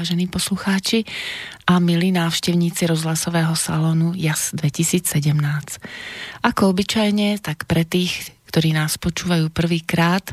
[0.00, 1.04] Vážení poslucháči
[1.68, 5.12] a milí návštevníci rozhlasového salónu JAS 2017.
[6.40, 10.24] Ako obyčajne, tak pre tých, ktorí nás počúvajú prvýkrát,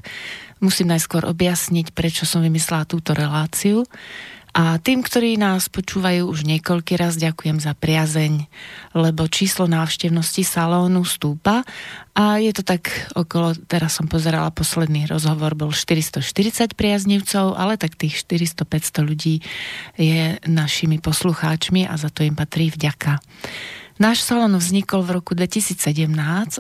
[0.63, 3.83] musím najskôr objasniť, prečo som vymyslela túto reláciu.
[4.57, 8.49] A tým, ktorí nás počúvajú už niekoľký raz, ďakujem za priazeň,
[8.97, 11.61] lebo číslo návštevnosti salónu stúpa
[12.17, 18.01] a je to tak okolo, teraz som pozerala posledný rozhovor, bol 440 priaznivcov, ale tak
[18.01, 19.45] tých 400-500 ľudí
[19.93, 23.21] je našimi poslucháčmi a za to im patrí vďaka.
[24.01, 25.85] Náš salón vznikol v roku 2017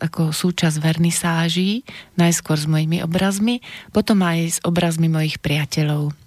[0.05, 1.81] ako súčasť vernisáží,
[2.13, 6.26] najskôr s mojimi obrazmi, potom aj s obrazmi mojich priateľov.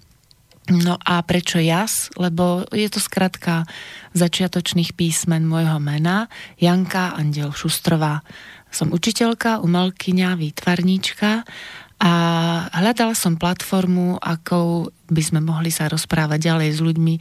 [0.71, 2.07] No a prečo jas?
[2.15, 3.67] Lebo je to skratka
[4.15, 8.23] začiatočných písmen môjho mena Janka Andel Šustrová.
[8.71, 11.43] Som učiteľka, umelkyňa, výtvarníčka
[12.01, 12.13] a
[12.71, 17.15] hľadala som platformu, akou by sme mohli sa rozprávať ďalej s ľuďmi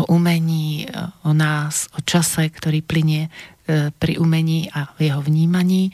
[0.00, 0.88] o umení,
[1.28, 5.92] o nás, o čase, ktorý plinie e, pri umení a v jeho vnímaní.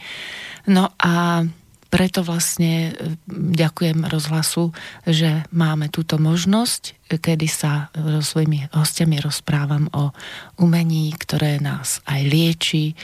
[0.71, 1.45] No a
[1.91, 4.71] preto vlastne e, ďakujem rozhlasu,
[5.05, 10.15] že máme túto možnosť, kedy sa so svojimi hostiami rozprávam o
[10.63, 12.95] umení, ktoré nás aj lieči,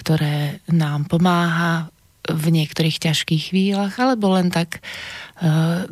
[0.00, 1.92] ktoré nám pomáha
[2.24, 4.80] v niektorých ťažkých chvíľach, alebo len tak e,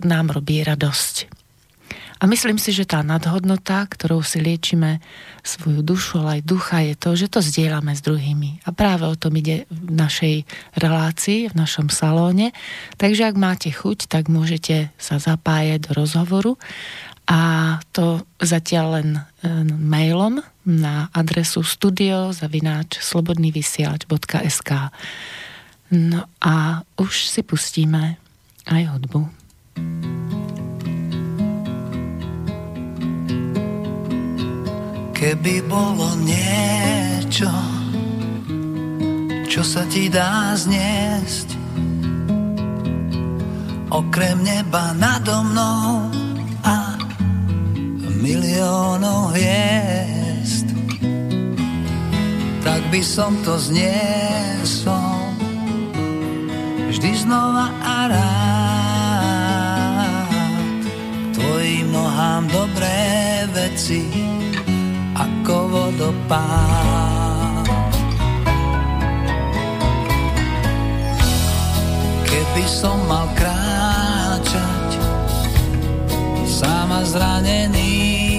[0.01, 1.38] nám robí radosť.
[2.19, 4.99] A myslím si, že tá nadhodnota, ktorou si liečime
[5.47, 8.67] svoju dušu, ale aj ducha, je to, že to zdieľame s druhými.
[8.67, 10.35] A práve o tom ide v našej
[10.75, 12.51] relácii, v našom salóne.
[12.99, 16.59] Takže ak máte chuť, tak môžete sa zapájať do rozhovoru
[17.29, 19.09] a to zatiaľ len
[19.69, 24.71] mailom na adresu studiozavináč slobodnývysielač.sk
[25.89, 28.21] No a už si pustíme
[28.69, 29.21] aj hudbu.
[35.19, 37.51] Keby bolo niečo,
[39.51, 41.59] čo sa ti dá zniesť,
[43.91, 46.07] okrem neba nado mnou
[46.63, 46.95] a
[48.23, 50.71] miliónov hviezd,
[52.63, 55.35] tak by som to zniesol
[56.95, 58.31] vždy znova a rád.
[61.35, 64.07] Tvojim nohám dobré veci
[65.99, 67.67] ako vodopád.
[72.23, 74.91] Keby som mal kráčať
[76.47, 78.39] sama zranený,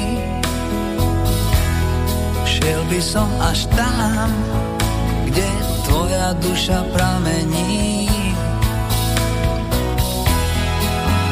[2.48, 4.32] šiel by som až tam,
[5.28, 5.48] kde
[5.84, 8.08] tvoja duša pramení.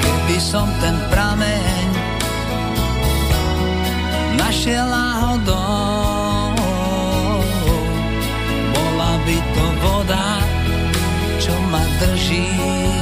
[0.03, 1.87] Keby som ten prameň
[4.35, 6.16] našiel náhodou.
[11.97, 12.96] Čo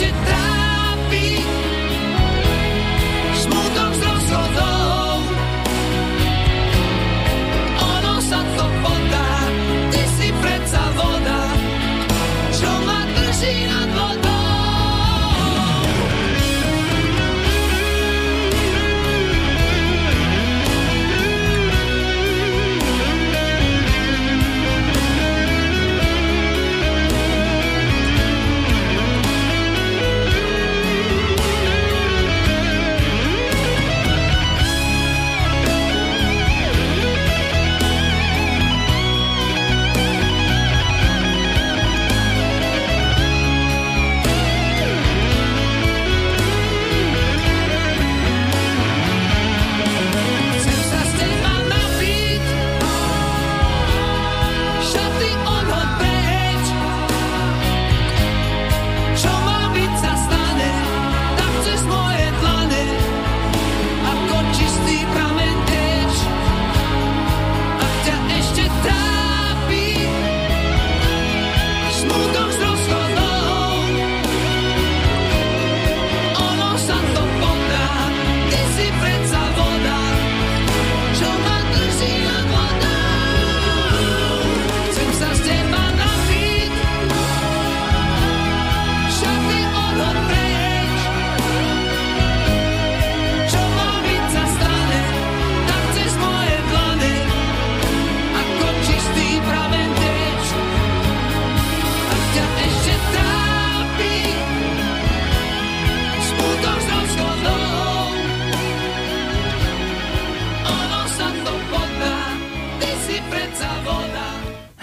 [0.00, 1.59] ešte trápi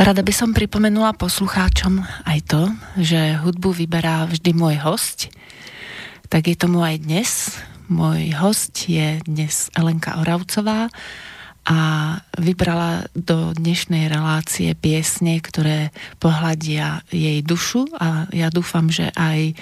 [0.07, 5.27] Rada by som pripomenula poslucháčom aj to, že hudbu vyberá vždy môj host.
[6.31, 7.59] Tak je tomu aj dnes.
[7.91, 10.87] Môj host je dnes Elenka Oravcová
[11.67, 11.79] a
[12.39, 15.91] vybrala do dnešnej relácie piesne, ktoré
[16.23, 19.59] pohľadia jej dušu a ja dúfam, že aj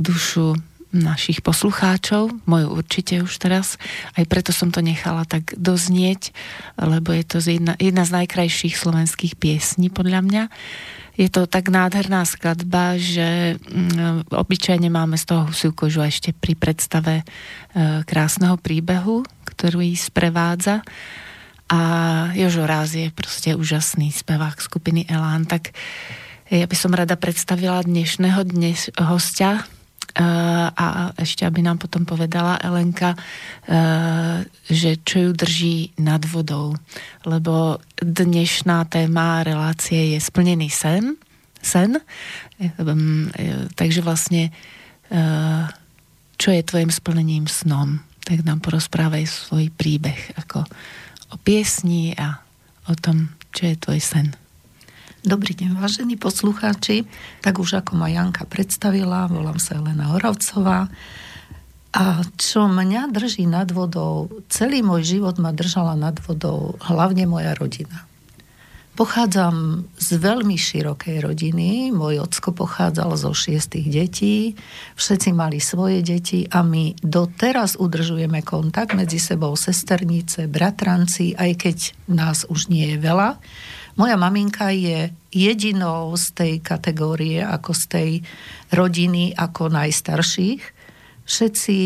[0.00, 0.56] dušu
[0.92, 3.80] našich poslucháčov, moju určite už teraz,
[4.14, 6.36] aj preto som to nechala tak doznieť,
[6.76, 10.44] lebo je to jedna, jedna z najkrajších slovenských piesní podľa mňa.
[11.16, 16.56] Je to tak nádherná skladba, že mm, obyčajne máme z toho husiu kožu ešte pri
[16.56, 17.24] predstave e,
[18.08, 20.80] krásneho príbehu, ktorý sprevádza.
[21.68, 21.80] A
[22.36, 25.72] Jožo Ráz je proste úžasný spevák skupiny Elán, tak
[26.52, 29.64] ja by som rada predstavila dnešného dnes hostia,
[30.16, 36.76] a ešte, aby nám potom povedala Elenka, uh, že čo ju drží nad vodou.
[37.24, 41.16] Lebo dnešná téma relácie je splnený sen.
[41.62, 41.96] Sen.
[42.76, 43.30] Um,
[43.78, 44.50] takže vlastne
[46.40, 48.00] čo je tvojim splnením snom?
[48.24, 50.66] Tak nám porozprávaj svoj príbeh ako
[51.30, 52.40] o piesni a
[52.90, 54.41] o tom, čo je tvoj sen.
[55.22, 57.06] Dobrý deň, vážení poslucháči.
[57.46, 60.90] Tak už ako ma Janka predstavila, volám sa Elena Horavcová.
[61.94, 67.54] A čo mňa drží nad vodou, celý môj život ma držala nad vodou hlavne moja
[67.54, 68.02] rodina.
[68.98, 71.94] Pochádzam z veľmi širokej rodiny.
[71.94, 74.58] Môj ocko pochádzal zo šiestých detí.
[74.98, 81.78] Všetci mali svoje deti a my doteraz udržujeme kontakt medzi sebou sesternice, bratranci, aj keď
[82.10, 83.38] nás už nie je veľa.
[83.96, 88.10] Moja maminka je jedinou z tej kategórie, ako z tej
[88.72, 90.62] rodiny, ako najstarších.
[91.24, 91.78] Všetci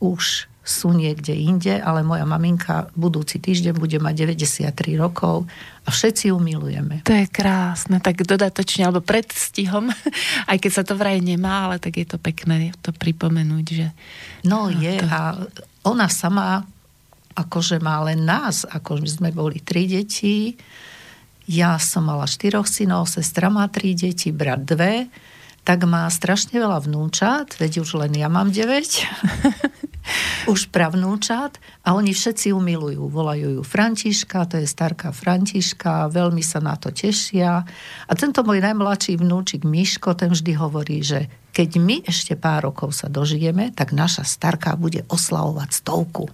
[0.00, 5.44] už sú niekde inde, ale moja maminka budúci týždeň bude mať 93 rokov
[5.84, 7.04] a všetci ju milujeme.
[7.04, 9.92] To je krásne, tak dodatočne, alebo pred stihom,
[10.50, 13.86] aj keď sa to vraj nemá, ale tak je to pekné to pripomenúť, že...
[14.48, 15.04] No je to...
[15.04, 15.36] a
[15.84, 16.64] ona sama
[17.36, 20.56] akože má len nás, ako my sme boli tri deti,
[21.48, 25.08] ja som mala štyroch synov, sestra má tri deti, brat dve,
[25.64, 28.64] tak má strašne veľa vnúčat, veď už len ja mám 9.
[30.44, 33.08] už pravnúčat a oni všetci ju milujú.
[33.08, 37.64] Volajú ju Františka, to je starká Františka, veľmi sa na to tešia.
[38.08, 42.98] A tento môj najmladší vnúčik Miško, ten vždy hovorí, že keď my ešte pár rokov
[42.98, 46.26] sa dožijeme, tak naša starká bude oslavovať stovku.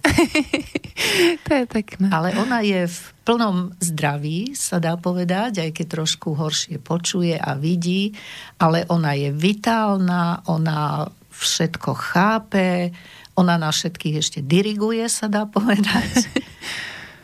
[1.44, 2.08] to je pekné.
[2.08, 2.98] Ale ona je v
[3.28, 8.16] plnom zdraví, sa dá povedať, aj keď trošku horšie počuje a vidí,
[8.56, 11.04] ale ona je vitálna, ona
[11.40, 12.92] všetko chápe,
[13.40, 16.28] ona na všetkých ešte diriguje, sa dá povedať.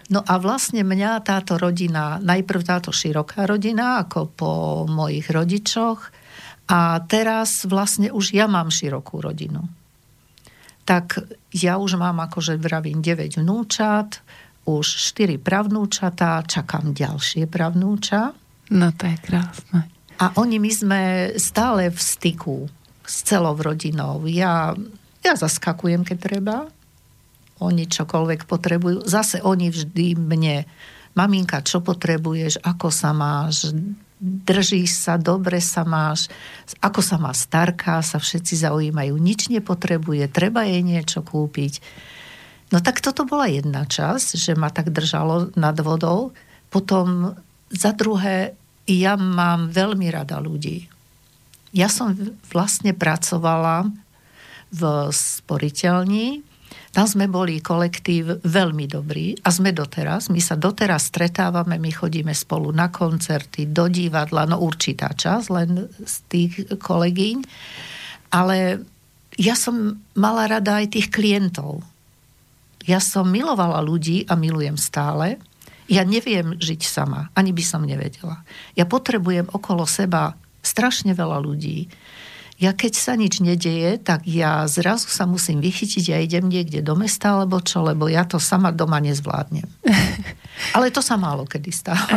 [0.07, 4.51] No a vlastne mňa táto rodina, najprv táto široká rodina, ako po
[4.87, 6.15] mojich rodičoch,
[6.67, 9.67] A teraz vlastne už ja mám širokú rodinu.
[10.87, 11.23] Tak
[11.55, 14.23] ja už mám, akože vravím, 9 vnúčat,
[14.67, 18.35] už 4 pravnúčatá, čakám ďalšie pravnúča.
[18.75, 19.91] No to je krásne.
[20.19, 21.03] A oni, my sme
[21.39, 22.67] stále v styku
[23.07, 24.27] s celou rodinou.
[24.27, 24.75] Ja,
[25.27, 26.57] ja zaskakujem, keď treba.
[27.59, 29.03] Oni čokoľvek potrebujú.
[29.09, 30.69] Zase oni vždy mne.
[31.17, 32.63] Maminka, čo potrebuješ?
[32.63, 33.73] Ako sa máš?
[34.21, 36.33] držíš sa, dobre sa máš,
[36.81, 41.85] ako sa má starka, sa všetci zaujímajú, nič nepotrebuje, treba jej niečo kúpiť.
[42.73, 46.35] No tak toto bola jedna časť, že ma tak držalo nad vodou.
[46.73, 47.37] Potom
[47.71, 50.91] za druhé, ja mám veľmi rada ľudí.
[51.77, 52.17] Ja som
[52.51, 53.93] vlastne pracovala
[54.73, 56.43] v sporiteľni,
[56.97, 60.33] tam sme boli kolektív veľmi dobrý a sme doteraz.
[60.33, 65.93] My sa doteraz stretávame, my chodíme spolu na koncerty, do divadla, no určitá čas len
[65.93, 67.45] z tých kolegyň.
[68.33, 68.81] Ale
[69.37, 71.85] ja som mala rada aj tých klientov.
[72.89, 75.37] Ja som milovala ľudí a milujem stále.
[75.93, 78.41] Ja neviem žiť sama, ani by som nevedela.
[78.73, 80.33] Ja potrebujem okolo seba
[80.65, 81.93] strašne veľa ľudí
[82.57, 86.81] ja keď sa nič nedeje, tak ja zrazu sa musím vychytiť a ja idem niekde
[86.81, 89.69] do mesta alebo čo, lebo ja to sama doma nezvládnem.
[90.77, 92.17] Ale to sa málo kedy stáva.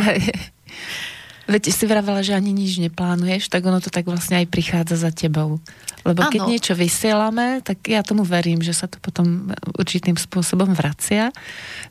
[1.50, 5.10] Veď si vravela, že ani nič neplánuješ, tak ono to tak vlastne aj prichádza za
[5.10, 5.58] tebou.
[6.06, 6.50] Lebo keď ano.
[6.54, 11.34] niečo vysielame, tak ja tomu verím, že sa to potom určitým spôsobom vracia.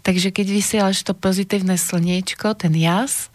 [0.02, 3.28] Takže keď vysielaš to pozitívne slniečko, ten jas,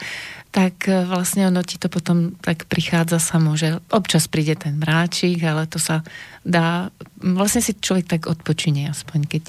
[0.54, 5.42] tak e, vlastne ono ti to potom tak prichádza samo, že občas príde ten mráčik,
[5.42, 6.06] ale to sa
[6.46, 9.44] dá, vlastne si človek tak odpočinie aspoň, keď,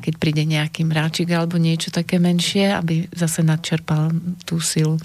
[0.00, 4.08] keď príde nejaký mráčik alebo niečo také menšie, aby zase nadčerpal
[4.48, 4.96] tú silu.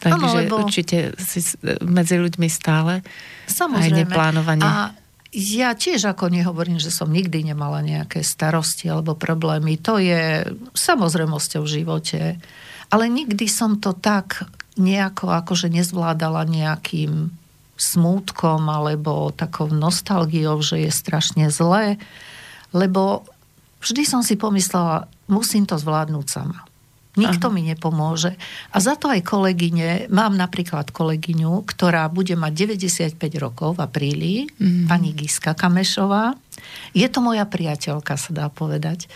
[0.00, 0.64] Takže ano, lebo...
[0.64, 1.44] určite si
[1.84, 3.04] medzi ľuďmi stále
[3.44, 3.84] Samozrejme.
[3.84, 4.64] aj neplánovanie.
[4.64, 4.96] A
[5.30, 9.78] ja tiež ako nehovorím, že som nikdy nemala nejaké starosti alebo problémy.
[9.86, 10.42] To je
[10.74, 12.20] samozrejmosťou v živote.
[12.90, 14.42] Ale nikdy som to tak
[14.74, 17.30] nejako akože nezvládala nejakým
[17.80, 21.96] smútkom alebo takou nostalgiou, že je strašne zlé,
[22.76, 23.24] lebo
[23.80, 26.69] vždy som si pomyslela, musím to zvládnuť sama.
[27.18, 27.54] Nikto Aha.
[27.54, 28.38] mi nepomôže.
[28.70, 32.78] A za to aj kolegyne, mám napríklad kolegyňu, ktorá bude mať
[33.18, 34.86] 95 rokov v apríli, mm.
[34.86, 36.38] pani Giska Kamešová.
[36.94, 39.10] Je to moja priateľka, sa dá povedať.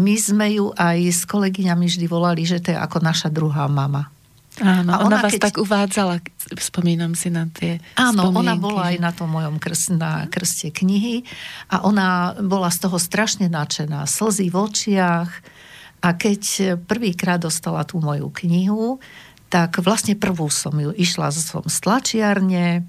[0.00, 4.08] My sme ju aj s kolegyňami vždy volali, že to je ako naša druhá mama.
[4.56, 5.52] Áno, a ona, ona vás keď...
[5.52, 6.24] tak uvádzala,
[6.56, 11.28] spomínam si na tie Áno, ona bola aj na tom mojom krst, na krste knihy
[11.68, 15.28] a ona bola z toho strašne nadšená, slzy v očiach
[16.02, 18.98] a keď prvýkrát dostala tú moju knihu,
[19.46, 22.84] tak vlastne prvú som ju išla som z tlačiarne,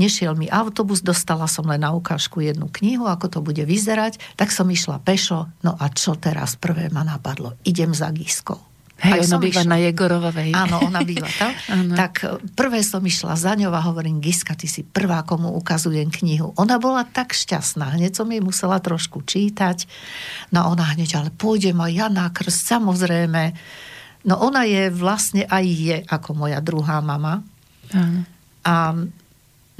[0.00, 4.48] nešiel mi autobus, dostala som len na ukážku jednu knihu, ako to bude vyzerať, tak
[4.48, 7.60] som išla pešo, no a čo teraz prvé ma napadlo?
[7.68, 8.71] Idem za Giskou.
[9.02, 9.72] Hej, ona býva išla.
[9.72, 10.50] na Jegorovej.
[10.54, 11.50] Áno, ona býva tam.
[12.00, 16.06] tak e, prvé som išla za ňou a hovorím, Giska, ty si prvá, komu ukazujem
[16.06, 16.54] knihu.
[16.54, 19.90] Ona bola tak šťastná, hneď som jej musela trošku čítať.
[20.54, 23.58] No ona hneď, ale pôjdem aj ja na krst, samozrejme.
[24.22, 27.42] No ona je vlastne aj je ako moja druhá mama.
[27.90, 28.22] Áno.
[28.62, 28.94] A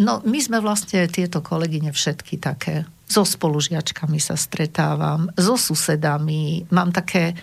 [0.02, 2.90] no, my sme vlastne tieto kolegyne všetky také.
[3.06, 6.66] So spolužiačkami sa stretávam, so susedami.
[6.74, 7.38] Mám také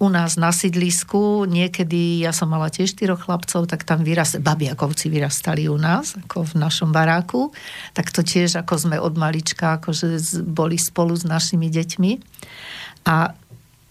[0.00, 5.12] u nás na sídlisku, niekedy ja som mala tiež štyroch chlapcov, tak tam vyrast, babiakovci
[5.12, 7.52] vyrastali u nás, ako v našom baráku,
[7.92, 12.12] tak to tiež ako sme od malička, akože boli spolu s našimi deťmi.
[13.12, 13.36] A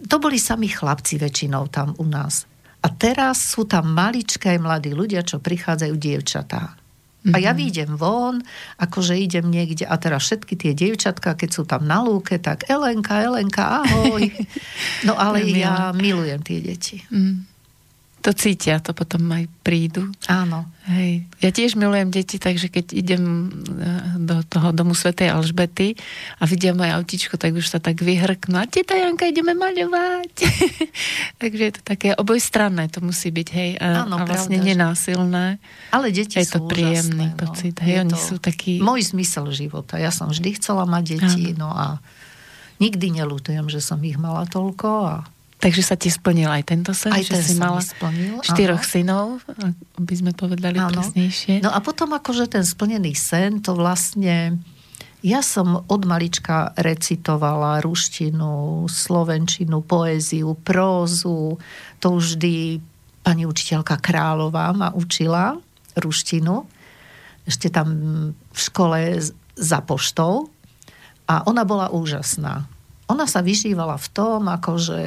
[0.01, 2.49] to boli sami chlapci väčšinou tam u nás.
[2.81, 6.73] A teraz sú tam maličké mladí ľudia, čo prichádzajú dievčatá.
[7.19, 7.59] A ja mhm.
[7.59, 8.39] výjdem von,
[8.79, 13.19] akože idem niekde a teraz všetky tie dievčatka, keď sú tam na lúke, tak Elenka,
[13.19, 14.23] Elenka, ahoj.
[15.07, 17.03] No ale ja milujem tie deti.
[17.11, 17.58] Mm
[18.19, 20.11] to cítia, to potom aj prídu.
[20.27, 20.67] Áno.
[20.91, 21.23] Hej.
[21.39, 23.47] Ja tiež milujem deti, takže keď idem e,
[24.19, 25.95] do toho domu Svetej Alžbety
[26.41, 28.59] a vidia moje autičko, tak už sa tak vyhrknú.
[28.59, 30.35] A teta Janka, ideme maľovať.
[31.41, 33.71] takže je to také obojstranné, to musí byť, hej.
[33.79, 35.45] A, Áno, a vlastne pravda, nenásilné.
[35.95, 37.39] Ale deti je to príjemný úžasné, no.
[37.39, 37.75] pocit.
[37.79, 37.83] No.
[37.87, 38.73] Hej, oni to sú takí...
[38.83, 39.95] Môj zmysel života.
[39.95, 41.63] Ja som vždy chcela mať deti, Áno.
[41.63, 41.85] no a
[42.83, 45.15] nikdy nelutujem, že som ich mala toľko a
[45.59, 48.91] Takže sa ti splnil aj tento sen, aj že si mala splnil, štyroch áno.
[48.91, 49.25] synov,
[49.99, 50.95] aby sme povedali áno.
[50.95, 51.59] presnejšie.
[51.59, 54.55] No a potom akože ten splnený sen, to vlastne...
[55.19, 61.59] Ja som od malička recitovala ruštinu, slovenčinu, poéziu, prózu.
[61.99, 62.79] To vždy
[63.19, 65.59] pani učiteľka Králová ma učila
[65.99, 66.63] ruštinu
[67.49, 67.89] ešte tam
[68.37, 69.17] v škole
[69.57, 70.53] za poštou
[71.25, 72.69] a ona bola úžasná.
[73.09, 74.99] Ona sa vyžívala v tom, ako že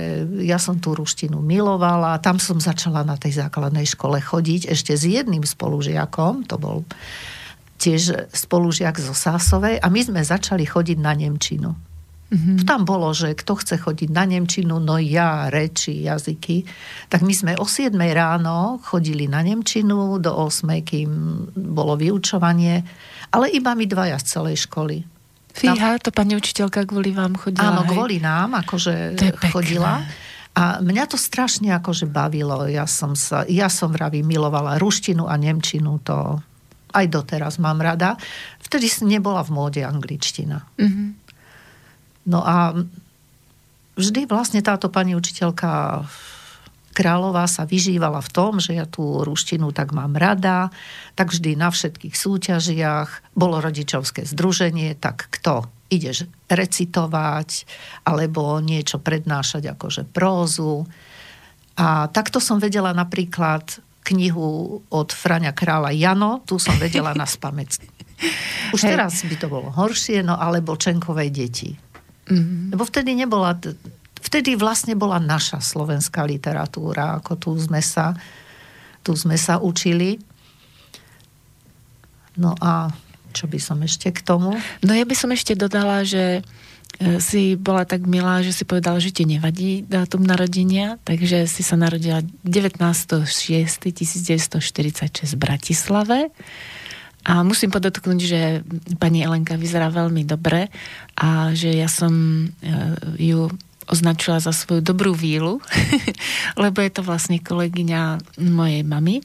[0.43, 5.07] ja som tú ruštinu milovala, tam som začala na tej základnej škole chodiť ešte s
[5.07, 6.83] jedným spolužiakom, to bol
[7.79, 11.71] tiež spolužiak zo Sásovej a my sme začali chodiť na Nemčinu.
[12.33, 12.65] Mm-hmm.
[12.65, 16.65] Tam bolo, že kto chce chodiť na Nemčinu, no ja, reči, jazyky.
[17.13, 21.11] Tak my sme o 7 ráno chodili na Nemčinu, do 8, kým
[21.53, 22.81] bolo vyučovanie,
[23.37, 25.12] ale iba my dvaja z celej školy.
[25.53, 27.77] Fíha, to pani učiteľka kvôli vám chodila.
[27.77, 27.93] Áno, hej?
[27.93, 29.17] kvôli nám, akože
[29.53, 30.03] chodila.
[30.53, 32.69] A mňa to strašne akože bavilo.
[32.69, 36.41] Ja som, sa, ja som vraví milovala ruštinu a nemčinu, to
[36.93, 38.21] aj doteraz mám rada.
[38.61, 40.61] Vtedy nebola v móde angličtina.
[40.77, 41.09] Mm-hmm.
[42.29, 42.77] No a
[43.97, 46.05] vždy vlastne táto pani učiteľka
[46.93, 50.69] Kráľová sa vyžívala v tom, že ja tú ruštinu tak mám rada,
[51.17, 57.69] tak vždy na všetkých súťažiach bolo rodičovské združenie, tak kto ideš recitovať
[58.05, 60.85] alebo niečo prednášať akože prózu.
[61.81, 67.81] A takto som vedela napríklad knihu od Frania Kráľa Jano, tu som vedela na spamäť.
[68.77, 71.71] Už teraz by to bolo horšie, no alebo Čenkovej deti.
[72.29, 72.77] Mm-hmm.
[72.77, 73.59] Lebo vtedy nebola,
[74.23, 78.15] vtedy vlastne bola naša slovenská literatúra, ako tu sme sa,
[79.03, 80.23] tu sme sa učili.
[82.39, 82.95] No a
[83.35, 84.55] čo by som ešte k tomu?
[84.81, 86.43] No ja by som ešte dodala, že e,
[87.19, 91.77] si bola tak milá, že si povedala, že ti nevadí dátum narodenia, takže si sa
[91.77, 96.31] narodila 19.6.1946 v Bratislave
[97.23, 98.41] a musím podotknúť, že
[98.99, 100.67] pani Elenka vyzerá veľmi dobre
[101.15, 102.47] a že ja som e,
[103.19, 103.47] ju
[103.91, 105.59] označila za svoju dobrú vílu,
[106.63, 109.25] lebo je to vlastne kolegyňa mojej mamy.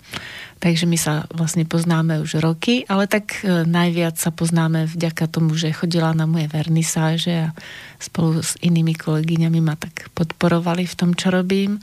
[0.58, 5.54] Takže my sa vlastne poznáme už roky, ale tak e, najviac sa poznáme vďaka tomu,
[5.54, 7.54] že chodila na moje vernisáže a
[8.02, 11.78] spolu s inými kolegyňami ma tak podporovali v tom, čo robím.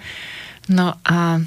[0.67, 1.39] No a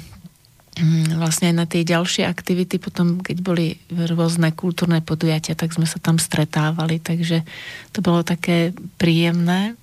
[0.78, 5.90] Mm, vlastne aj na tie ďalšie aktivity potom, keď boli rôzne kultúrne podujatia, tak sme
[5.90, 7.42] sa tam stretávali, takže
[7.90, 9.74] to bolo také príjemné.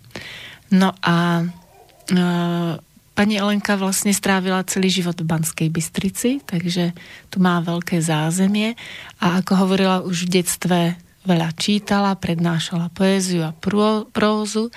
[0.74, 1.46] No a e,
[3.14, 6.92] pani Elenka vlastne strávila celý život v Banskej Bystrici, takže
[7.30, 8.74] tu má veľké zázemie.
[9.22, 10.80] A ako hovorila už v detstve
[11.26, 13.56] veľa čítala, prednášala poéziu a
[14.10, 14.70] prózu.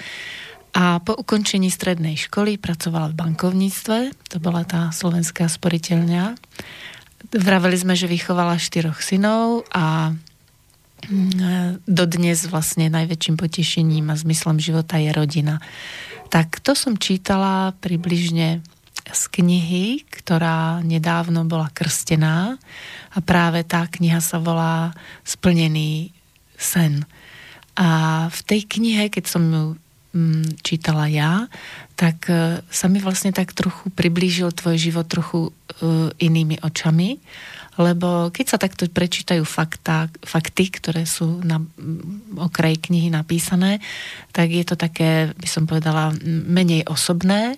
[0.76, 3.98] A po ukončení strednej školy pracovala v bankovníctve,
[4.30, 6.36] to bola tá slovenská sporiteľňa.
[7.34, 10.14] Vraveli sme, že vychovala štyroch synov a
[11.86, 15.62] dodnes vlastne najväčším potešením a zmyslom života je rodina.
[16.28, 18.60] Tak to som čítala približne
[19.08, 22.60] z knihy, ktorá nedávno bola krstená
[23.14, 24.92] a práve tá kniha sa volá
[25.24, 26.12] Splnený
[26.60, 27.08] sen.
[27.78, 29.64] A v tej knihe, keď som ju
[30.12, 31.46] mm, čítala ja,
[31.94, 35.50] tak e, sa mi vlastne tak trochu priblížil tvoj život trochu e,
[36.20, 37.16] inými očami,
[37.78, 41.62] lebo keď sa takto prečítajú fakta, fakty, ktoré sú na
[42.34, 43.78] okraji knihy napísané,
[44.34, 47.56] tak je to také, by som povedala, menej osobné.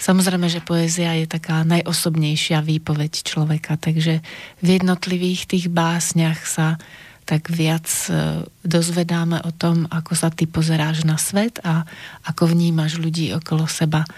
[0.00, 4.24] Samozrejme, že poézia je taká najosobnejšia výpoveď človeka, takže
[4.64, 6.80] v jednotlivých tých básniach sa
[7.28, 11.84] tak viac e, dozvedáme o tom, ako sa ty pozeráš na svet a
[12.24, 14.08] ako vnímaš ľudí okolo seba.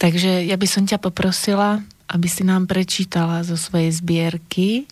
[0.00, 4.84] Takže ja by som ťa poprosila, aby si nám prečítala zo svojej zbierky, e,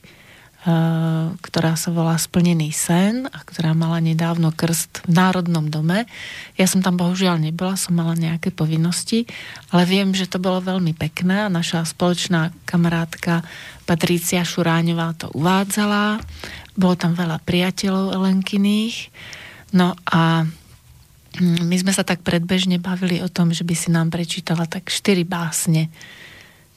[1.37, 6.09] ktorá sa volá Splnený sen a ktorá mala nedávno krst v Národnom dome.
[6.57, 9.29] Ja som tam bohužiaľ nebola, som mala nejaké povinnosti,
[9.75, 13.45] ale viem, že to bolo veľmi pekné a naša spoločná kamarátka
[13.83, 16.23] Patrícia Šuráňová to uvádzala
[16.77, 19.13] bolo tam veľa priateľov Elenkyných.
[19.77, 20.45] No a
[21.37, 24.89] mm, my sme sa tak predbežne bavili o tom, že by si nám prečítala tak
[24.89, 25.93] štyri básne.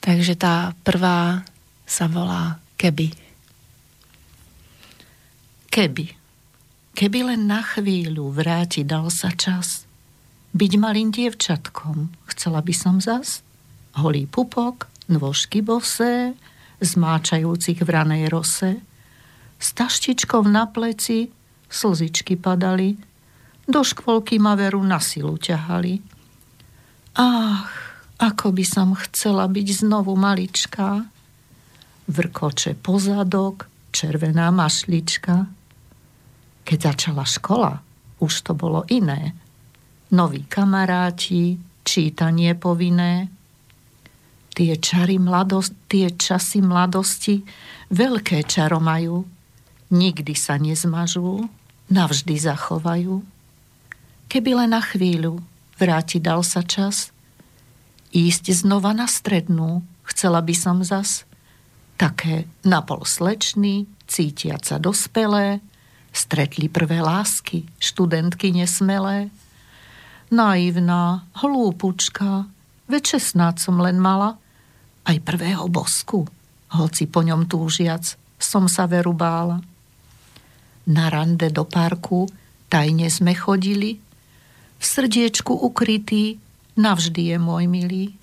[0.00, 1.44] Takže tá prvá
[1.86, 3.08] sa volá Keby.
[5.72, 6.06] Keby.
[6.96, 9.84] Keby len na chvíľu vráti dal sa čas.
[10.56, 13.44] Byť malým dievčatkom chcela by som zas.
[13.96, 16.32] Holý pupok, nôžky bosé,
[16.80, 18.80] zmáčajúcich v ranej rose,
[19.56, 21.32] s taštičkou na pleci
[21.68, 22.96] slzičky padali,
[23.66, 25.98] do škôlky ma veru na silu ťahali.
[27.18, 27.72] Ach,
[28.16, 31.04] ako by som chcela byť znovu maličká.
[32.06, 35.46] Vrkoče pozadok, červená mašlička.
[36.66, 37.72] Keď začala škola,
[38.22, 39.36] už to bolo iné.
[40.14, 43.28] Noví kamaráti, čítanie povinné.
[44.56, 47.44] Tie, čary mladosti, tie časy mladosti
[47.92, 49.36] veľké čaro majú
[49.90, 51.46] nikdy sa nezmažú,
[51.90, 53.22] navždy zachovajú.
[54.26, 55.38] Keby len na chvíľu
[55.78, 57.14] vráti dal sa čas,
[58.16, 61.28] ísť znova na strednú, chcela by som zas,
[62.00, 65.60] také napol slečný, cítiaca dospelé,
[66.16, 69.28] stretli prvé lásky, študentky nesmelé.
[70.32, 72.48] Naivná, hlúpučka,
[72.88, 74.40] veď šestnáct som len mala,
[75.04, 76.24] aj prvého bosku,
[76.72, 79.60] hoci po ňom túžiac, som sa veru bála.
[80.88, 82.26] Na rande do parku
[82.72, 84.00] tajne sme chodili,
[84.76, 86.40] v srdiečku ukrytý,
[86.76, 88.14] navždy je môj milý.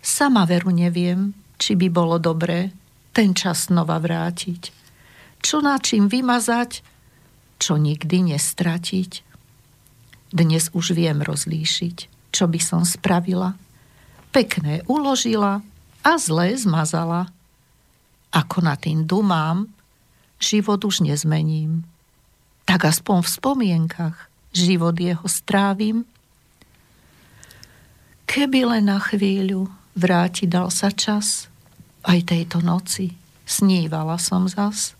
[0.00, 2.72] Sama veru neviem, či by bolo dobré
[3.12, 4.72] ten čas znova vrátiť.
[5.40, 6.80] Čo na čím vymazať,
[7.60, 9.12] čo nikdy nestratiť.
[10.30, 11.96] Dnes už viem rozlíšiť,
[12.32, 13.58] čo by som spravila.
[14.30, 15.60] Pekné uložila
[16.00, 17.28] a zlé zmazala.
[18.30, 19.68] Ako na tým dumám,
[20.38, 21.82] život už nezmením.
[22.64, 24.16] Tak aspoň v spomienkach
[24.54, 26.06] život jeho strávim.
[28.30, 29.66] Keby len na chvíľu
[29.98, 31.50] vráti dal sa čas,
[32.06, 34.94] aj tejto noci snívala som zas.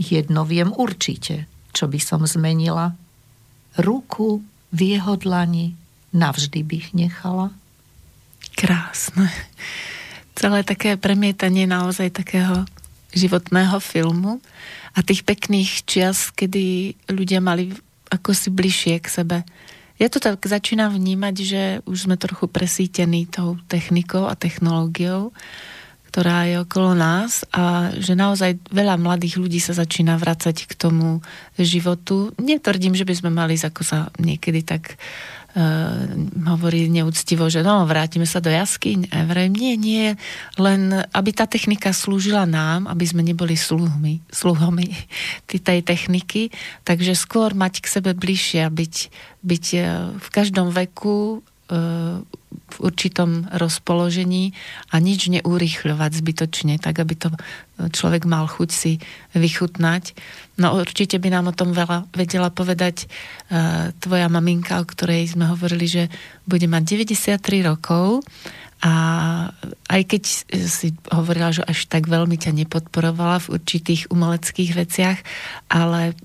[0.00, 1.44] Jedno viem určite,
[1.76, 2.96] čo by som zmenila.
[3.76, 4.40] Ruku
[4.72, 5.76] v jeho dlani
[6.16, 7.52] navždy bych nechala.
[8.56, 9.28] Krásne.
[10.32, 12.64] Celé také premietanie naozaj takého
[13.12, 14.40] životného filmu
[14.96, 17.76] a tých pekných čias, kedy ľudia mali
[18.08, 19.38] ako si bližšie k sebe.
[20.00, 25.36] Ja to tak začínam vnímať, že už sme trochu presítení tou technikou a technológiou
[26.10, 31.22] ktorá je okolo nás a že naozaj veľa mladých ľudí sa začína vracať k tomu
[31.54, 32.34] životu.
[32.34, 34.98] Netvrdím, že by sme mali, ako sa niekedy tak
[36.46, 39.10] hovorí neúctivo, že no, vrátime sa do jaskyň.
[39.10, 40.06] A vrajím, nie, nie,
[40.54, 44.94] len aby tá technika slúžila nám, aby sme neboli sluhmi, sluhomi
[45.50, 46.54] tej techniky,
[46.86, 48.94] takže skôr mať k sebe bližšie, byť,
[49.42, 49.78] byť e,
[50.22, 54.54] v každom veku v určitom rozpoložení
[54.90, 57.28] a nič neurýchľovať zbytočne, tak aby to
[57.94, 58.92] človek mal chuť si
[59.34, 60.14] vychutnať.
[60.58, 65.46] No určite by nám o tom veľa vedela povedať uh, tvoja maminka, o ktorej sme
[65.50, 66.04] hovorili, že
[66.46, 66.82] bude mať
[67.38, 68.26] 93 rokov
[68.80, 68.92] a
[69.92, 70.22] aj keď
[70.64, 75.18] si hovorila, že až tak veľmi ťa nepodporovala v určitých umeleckých veciach,
[75.68, 76.16] ale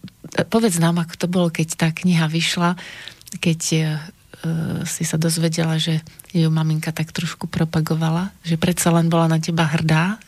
[0.48, 2.80] povedz nám, ako to bolo, keď tá kniha vyšla,
[3.44, 3.80] keď E,
[4.86, 9.66] si sa dozvedela, že ju maminka tak trošku propagovala, že predsa len bola na teba
[9.66, 10.22] hrdá?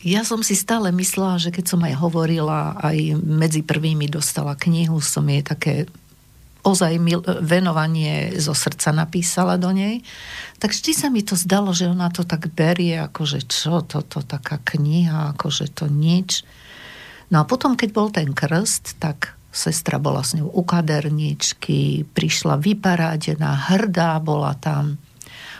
[0.00, 4.96] Ja som si stále myslela, že keď som aj hovorila, aj medzi prvými dostala knihu,
[5.04, 5.84] som jej také
[6.60, 10.04] ozaj mil, venovanie zo srdca napísala do nej,
[10.60, 14.20] tak vždy sa mi to zdalo, že ona to tak berie, ako že čo, toto
[14.20, 16.44] taká kniha, ako že to nič.
[17.32, 22.54] No a potom, keď bol ten krst, tak Sestra bola s ňou u kaderničky, prišla
[22.62, 24.94] vyparádená, hrdá bola tam,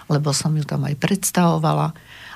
[0.06, 1.90] lebo som ju tam aj predstavovala.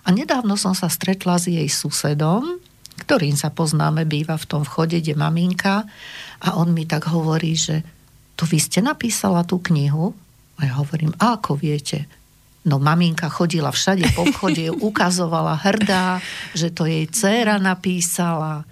[0.04, 2.58] A nedávno som sa stretla s jej susedom,
[3.06, 5.86] ktorým sa poznáme, býva v tom vchode, kde maminka.
[6.42, 7.82] A on mi tak hovorí, že
[8.38, 10.14] to vy ste napísala tú knihu?
[10.58, 12.06] A ja hovorím, a ako viete?
[12.64, 16.22] No maminka chodila všade po vchode, ukazovala hrdá,
[16.54, 18.62] že to jej dcéra napísala.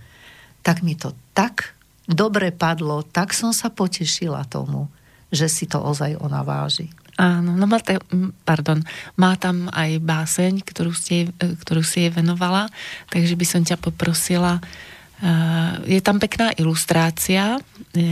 [0.63, 1.75] Tak mi to tak
[2.07, 4.91] dobre padlo, tak som sa potešila tomu,
[5.33, 6.93] že si to ozaj ona váži.
[7.21, 7.77] Áno, no má,
[8.49, 8.81] pardon,
[9.21, 12.73] má tam aj báseň, ktorú, ste, e, ktorú si jej venovala,
[13.13, 14.57] takže by som ťa poprosila.
[14.57, 14.63] E,
[15.93, 17.61] je tam pekná ilustrácia.
[17.93, 18.05] E,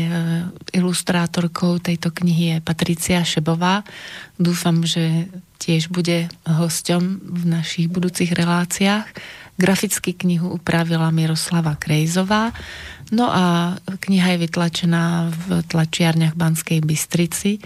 [0.77, 3.89] ilustrátorkou tejto knihy je Patricia Šebová.
[4.37, 9.09] Dúfam, že tiež bude hosťom v našich budúcich reláciách.
[9.61, 12.53] Graficky knihu upravila Miroslava Krejzová.
[13.11, 17.59] No a kniha je vytlačená v tlačiarniach Banskej Bystrici,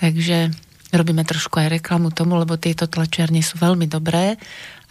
[0.00, 0.48] takže
[0.96, 4.40] robíme trošku aj reklamu tomu, lebo tieto tlačiarne sú veľmi dobré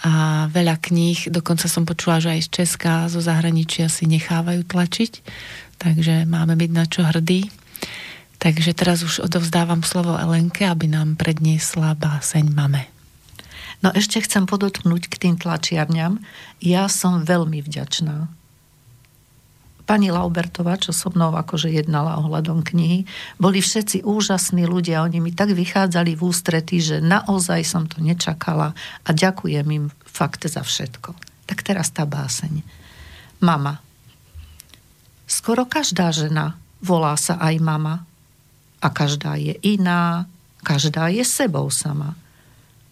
[0.05, 5.11] a veľa kníh, dokonca som počula, že aj z Česka, zo zahraničia si nechávajú tlačiť,
[5.81, 7.49] takže máme byť na čo hrdí.
[8.37, 12.85] Takže teraz už odovzdávam slovo Elenke, aby nám predniesla báseň Mame.
[13.81, 16.21] No ešte chcem podotknúť k tým tlačiarňam.
[16.61, 18.29] Ja som veľmi vďačná
[19.87, 23.07] pani Laubertová, čo so mnou akože jednala ohľadom knihy,
[23.39, 28.75] boli všetci úžasní ľudia, oni mi tak vychádzali v ústrety, že naozaj som to nečakala
[29.07, 31.15] a ďakujem im fakt za všetko.
[31.47, 32.59] Tak teraz tá báseň.
[33.39, 33.79] Mama.
[35.23, 38.03] Skoro každá žena volá sa aj mama
[38.83, 40.27] a každá je iná,
[40.67, 42.19] každá je sebou sama.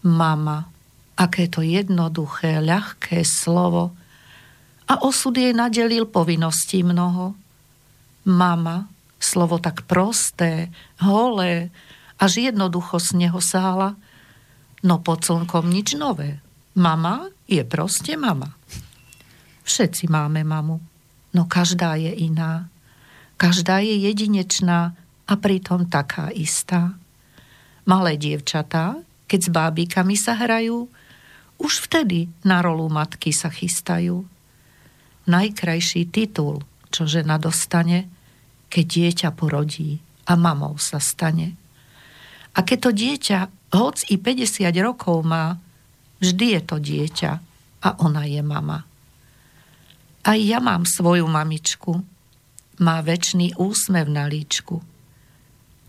[0.00, 0.64] Mama,
[1.12, 3.92] aké to jednoduché, ľahké slovo–
[4.86, 7.34] a osud jej nadelil povinností mnoho.
[8.26, 8.86] Mama,
[9.18, 10.70] slovo tak prosté,
[11.02, 11.70] holé,
[12.18, 13.98] až jednoducho z neho sála,
[14.86, 16.38] no pod slnkom nič nové.
[16.78, 18.54] Mama je proste mama.
[19.66, 20.78] Všetci máme mamu,
[21.34, 22.70] no každá je iná.
[23.36, 24.94] Každá je jedinečná
[25.26, 26.94] a pritom taká istá.
[27.82, 28.96] Malé dievčatá,
[29.26, 30.86] keď s bábikami sa hrajú,
[31.58, 34.24] už vtedy na rolu matky sa chystajú
[35.26, 38.06] najkrajší titul, čo žena dostane,
[38.70, 41.54] keď dieťa porodí a mamou sa stane.
[42.56, 43.38] A keď to dieťa,
[43.76, 45.60] hoc i 50 rokov má,
[46.22, 47.32] vždy je to dieťa
[47.84, 48.88] a ona je mama.
[50.26, 52.02] Aj ja mám svoju mamičku,
[52.82, 54.82] má väčší úsmev na líčku.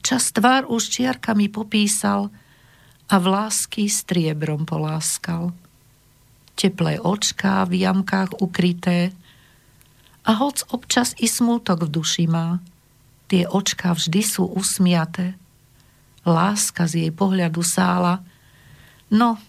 [0.06, 2.30] Čas tvár už čiarkami popísal
[3.08, 5.52] a v lásky striebrom poláskal.
[6.56, 9.12] Teplé očká v jamkách ukryté,
[10.28, 12.60] a hoc občas i smútok v duši má,
[13.32, 15.40] tie očka vždy sú usmiaté.
[16.28, 18.20] Láska z jej pohľadu sála.
[19.08, 19.40] No,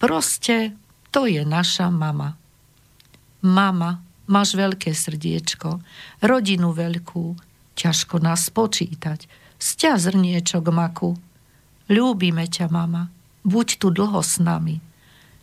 [0.00, 0.72] proste,
[1.12, 2.40] to je naša mama.
[3.44, 5.84] Mama, máš veľké srdiečko,
[6.24, 7.36] rodinu veľkú,
[7.76, 9.28] ťažko nás počítať,
[9.60, 11.12] sťa zrniečok maku.
[11.92, 13.12] Ľúbime ťa, mama,
[13.44, 14.80] buď tu dlho s nami.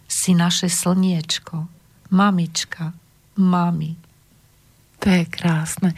[0.10, 1.70] Si naše slniečko,
[2.10, 2.98] mamička,
[3.38, 4.09] mami.
[5.00, 5.96] To je krásne.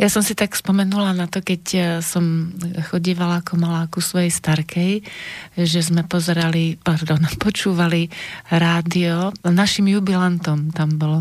[0.00, 2.48] Ja som si tak spomenula na to, keď eh, som
[2.88, 5.04] chodívala ako malá ku svojej starkej,
[5.52, 8.08] že sme pozerali, pardon, počúvali
[8.48, 11.20] rádio, našim jubilantom tam bolo.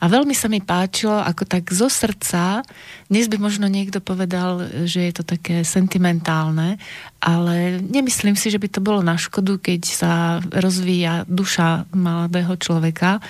[0.00, 2.64] A veľmi sa mi páčilo, ako tak zo srdca,
[3.12, 6.80] dnes by možno niekto povedal, že je to také sentimentálne,
[7.20, 13.20] ale nemyslím si, že by to bolo na škodu, keď sa rozvíja duša mladého človeka,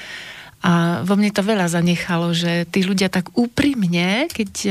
[0.63, 4.71] a vo mne to veľa zanechalo, že tí ľudia tak úprimne, keď e,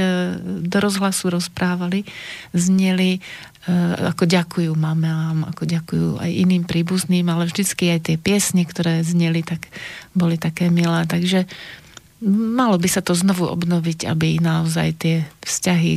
[0.64, 2.08] do rozhlasu rozprávali,
[2.56, 3.20] zneli e,
[4.00, 9.44] ako ďakujú mamám, ako ďakujú aj iným príbuzným, ale vždycky aj tie piesne, ktoré zneli,
[9.44, 9.68] tak
[10.16, 11.04] boli také milé.
[11.12, 11.44] Takže
[12.24, 15.92] malo by sa to znovu obnoviť, aby naozaj tie vzťahy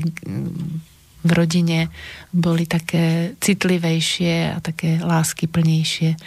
[1.24, 1.88] v rodine
[2.34, 6.18] boli také citlivejšie a také lásky plnejšie.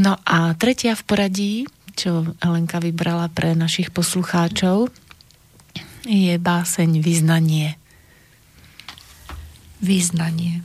[0.00, 1.54] No a tretia v poradí
[2.00, 4.88] čo Elenka vybrala pre našich poslucháčov,
[6.08, 7.76] je báseň Vyznanie.
[9.84, 10.64] Vyznanie.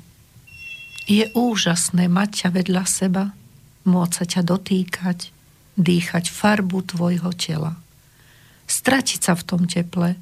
[1.11, 3.23] Je úžasné mať ťa vedľa seba,
[3.83, 5.35] môcť sa ťa dotýkať,
[5.75, 7.75] dýchať farbu tvojho tela.
[8.71, 10.15] Stratiť sa v tom teple,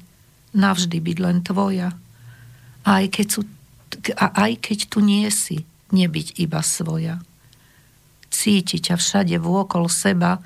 [0.50, 1.94] navždy byť len tvoja.
[2.82, 3.40] A aj keď, sú,
[4.18, 5.62] a aj keď tu nie si,
[5.94, 7.22] nebyť iba svoja.
[8.34, 10.42] Cítiť ťa všade vôkol seba,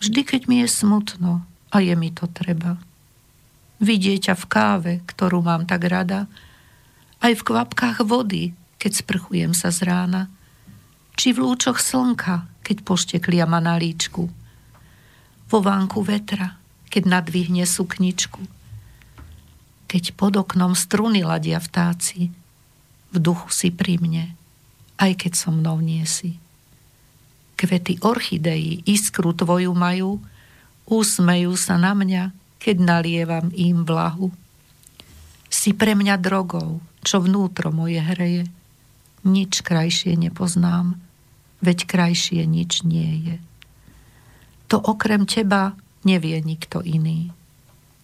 [0.00, 2.76] Vždy, keď mi je smutno a je mi to treba.
[3.80, 6.28] Vidieť ťa v káve, ktorú mám tak rada,
[7.20, 10.28] aj v kvapkách vody, keď sprchujem sa z rána,
[11.16, 14.28] či v lúčoch slnka, keď pošteklia ma na líčku,
[15.46, 16.60] vo vánku vetra,
[16.92, 18.42] keď nadvihne sukničku,
[19.86, 22.34] keď pod oknom struny ladia vtáci,
[23.14, 24.34] v duchu si pri mne,
[25.00, 26.36] aj keď so mnou nie si.
[27.56, 30.20] Kvety orchidejí iskru tvoju majú,
[30.84, 34.28] úsmejú sa na mňa, keď nalievam im vlahu.
[35.48, 38.44] Si pre mňa drogou, čo vnútro moje hreje.
[39.24, 41.00] Nič krajšie nepoznám,
[41.64, 43.36] veď krajšie nič nie je.
[44.68, 45.72] To okrem teba
[46.04, 47.32] nevie nikto iný.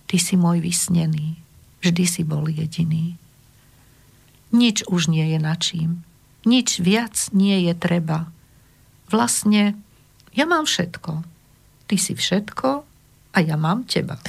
[0.09, 1.37] Ty si môj vysnený,
[1.85, 3.21] vždy si bol jediný.
[4.49, 5.91] Nič už nie je načím,
[6.49, 8.33] nič viac nie je treba
[9.13, 9.77] vlastne
[10.33, 11.21] ja mám všetko.
[11.87, 12.69] Ty si všetko
[13.33, 14.17] a ja mám teba.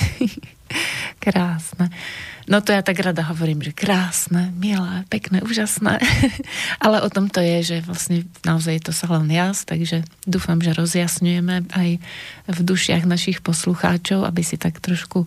[1.24, 1.88] krásne.
[2.44, 6.04] No to ja tak rada hovorím, že krásne, milé, pekné, úžasné.
[6.84, 10.76] Ale o tom to je, že vlastne naozaj je to salón jas, takže dúfam, že
[10.76, 11.90] rozjasňujeme aj
[12.52, 15.24] v dušiach našich poslucháčov, aby si tak trošku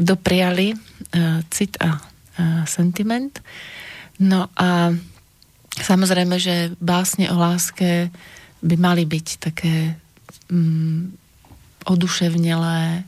[0.00, 3.44] dopriali uh, cit a uh, sentiment.
[4.16, 4.96] No a
[5.76, 8.08] samozrejme, že básne o láske
[8.64, 9.92] by mali byť také
[10.48, 11.12] mm,
[11.84, 13.04] oduševnelé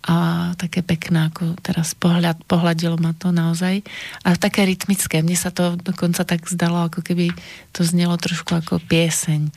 [0.00, 0.16] a
[0.56, 3.84] také pekné, ako teraz pohľad, pohľadilo ma to naozaj.
[4.24, 5.20] A také rytmické.
[5.20, 7.36] Mne sa to dokonca tak zdalo, ako keby
[7.76, 9.52] to znelo trošku ako pieseň.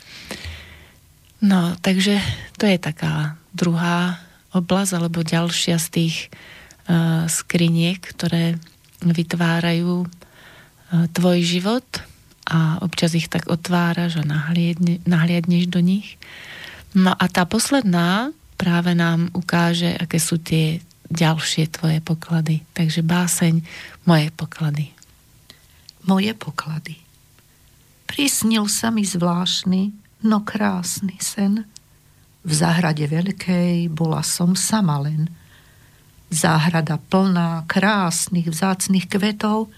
[1.40, 2.20] No, takže
[2.60, 4.20] to je taká druhá
[4.52, 6.16] oblasť, alebo ďalšia z tých
[6.92, 8.60] uh, skriniek, ktoré
[9.00, 10.10] vytvárajú uh,
[11.16, 11.88] tvoj život–
[12.54, 16.22] a občas ich tak otváraš a nahliadne, nahliadneš do nich.
[16.94, 18.30] No a tá posledná
[18.62, 20.78] práve nám ukáže, aké sú tie
[21.10, 22.62] ďalšie tvoje poklady.
[22.78, 23.66] Takže báseň
[24.06, 24.94] Moje poklady.
[26.06, 27.02] Moje poklady.
[28.06, 29.90] Prisnil sa mi zvláštny,
[30.30, 31.66] no krásny sen.
[32.44, 35.32] V záhrade veľkej bola som sama len.
[36.30, 39.72] Záhrada plná krásnych vzácných kvetov,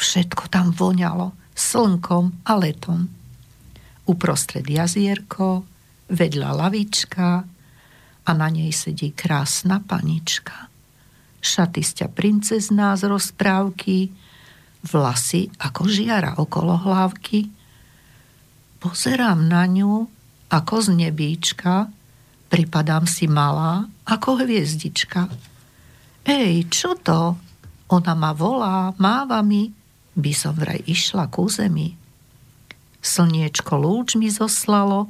[0.00, 3.10] všetko tam voňalo slnkom a letom.
[4.06, 5.66] Uprostred jazierko,
[6.08, 7.28] vedľa lavička
[8.24, 10.70] a na nej sedí krásna panička.
[11.42, 14.14] Šaty sťa princezná z rozprávky,
[14.86, 17.50] vlasy ako žiara okolo hlavky.
[18.78, 20.06] Pozerám na ňu
[20.48, 21.90] ako z nebíčka,
[22.48, 25.28] pripadám si malá ako hviezdička.
[26.24, 27.36] Ej, čo to?
[27.88, 29.72] Ona ma volá, máva mi,
[30.18, 31.94] by som vraj išla ku zemi.
[32.98, 35.06] Slniečko lúč mi zoslalo,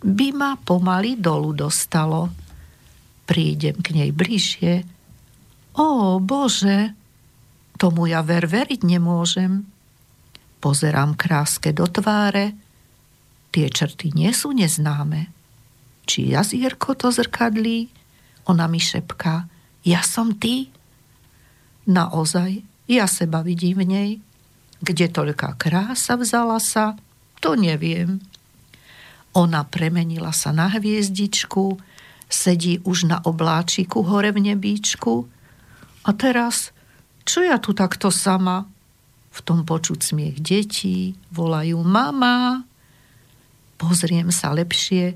[0.00, 2.32] by ma pomaly dolu dostalo.
[3.28, 4.88] Prídem k nej bližšie.
[5.76, 6.96] Ó, Bože,
[7.76, 9.68] tomu ja ver veriť nemôžem.
[10.60, 12.56] Pozerám kráske do tváre,
[13.52, 15.32] tie črty nie sú neznáme.
[16.04, 17.88] Či jazierko to zrkadlí?
[18.48, 19.46] Ona mi šepká,
[19.84, 20.72] ja som ty.
[21.88, 24.10] Naozaj, ja seba vidím v nej.
[24.80, 26.96] Kde toľká krása vzala sa,
[27.40, 28.20] to neviem.
[29.36, 31.78] Ona premenila sa na hviezdičku,
[32.26, 35.28] sedí už na obláčiku hore v nebíčku.
[36.04, 36.72] A teraz,
[37.28, 38.64] čo ja tu takto sama?
[39.30, 42.66] V tom počuť smiech detí, volajú mama.
[43.78, 45.14] Pozriem sa lepšie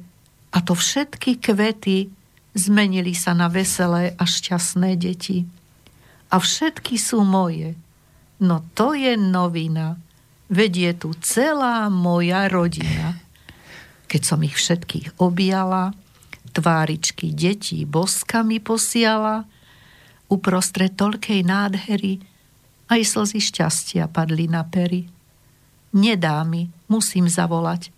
[0.55, 2.09] a to všetky kvety
[2.55, 5.43] zmenili sa na veselé a šťastné deti.
[6.31, 7.75] A všetky sú moje.
[8.43, 9.99] No to je novina.
[10.51, 13.23] Vedie tu celá moja rodina.
[14.11, 15.95] Keď som ich všetkých objala,
[16.55, 19.47] tváričky detí boskami posiala,
[20.31, 22.23] uprostred toľkej nádhery
[22.89, 25.09] aj slzy šťastia padli na pery.
[25.95, 27.91] Nedá mi, musím zavolať.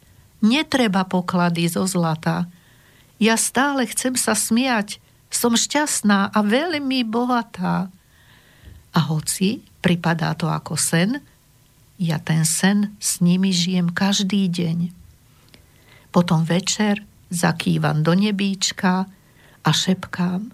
[0.44, 2.48] Netreba poklady zo zlata.
[3.16, 5.00] Ja stále chcem sa smiať,
[5.32, 7.88] som šťastná a veľmi bohatá.
[8.92, 11.22] A hoci pripadá to ako sen,
[12.02, 14.90] ja ten sen s nimi žijem každý deň.
[16.10, 19.06] Potom večer zakývam do nebíčka
[19.62, 20.50] a šepkám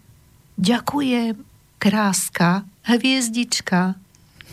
[0.61, 1.41] Ďakujem,
[1.81, 3.97] kráska, hviezdička.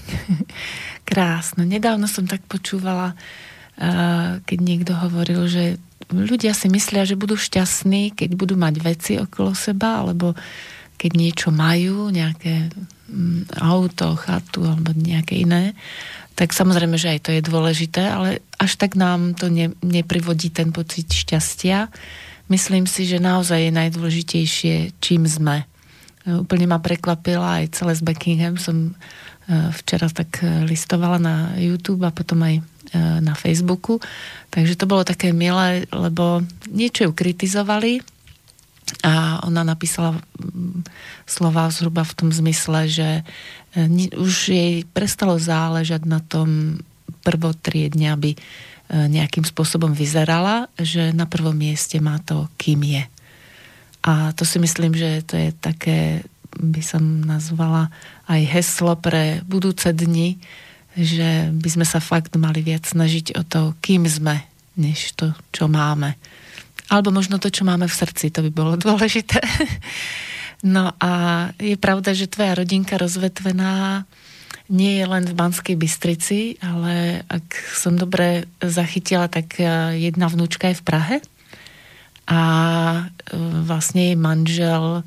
[1.09, 1.67] Krásno.
[1.67, 3.19] Nedávno som tak počúvala,
[4.47, 5.75] keď niekto hovoril, že
[6.09, 10.33] ľudia si myslia, že budú šťastní, keď budú mať veci okolo seba, alebo
[10.95, 12.71] keď niečo majú, nejaké
[13.57, 15.73] auto, chatu alebo nejaké iné
[16.39, 20.71] tak samozrejme, že aj to je dôležité, ale až tak nám to ne, neprivodí ten
[20.71, 21.91] pocit šťastia.
[22.47, 25.67] Myslím si, že naozaj je najdôležitejšie, čím sme.
[26.23, 28.55] E, úplne ma prekvapila aj celé z Buckingham.
[28.55, 28.91] Som e,
[29.83, 32.63] včera tak e, listovala na YouTube a potom aj
[33.21, 34.01] na Facebooku.
[34.49, 36.41] Takže to bolo také milé, lebo
[36.73, 38.01] niečo ju kritizovali
[39.05, 40.17] a ona napísala
[41.29, 43.09] slova zhruba v tom zmysle, že
[44.17, 46.81] už jej prestalo záležať na tom
[47.21, 48.37] prvotriedne, aby e,
[48.89, 53.03] nejakým spôsobom vyzerala, že na prvom mieste má to, kým je.
[54.01, 56.23] A to si myslím, že to je také,
[56.55, 57.91] by som nazvala
[58.25, 60.39] aj heslo pre budúce dni,
[60.97, 64.41] že by sme sa fakt mali viac snažiť o to, kým sme,
[64.79, 66.15] než to, čo máme.
[66.89, 69.39] Alebo možno to, čo máme v srdci, to by bolo dôležité.
[70.59, 71.11] No a
[71.55, 74.03] je pravda, že tvoja rodinka rozvetvená
[74.69, 79.65] nie je len v Banskej Bystrici, ale ak som dobre zachytila, tak e,
[79.97, 81.17] jedna vnúčka je v Prahe
[82.29, 82.41] a
[83.01, 83.03] e,
[83.65, 85.03] vlastne jej manžel e,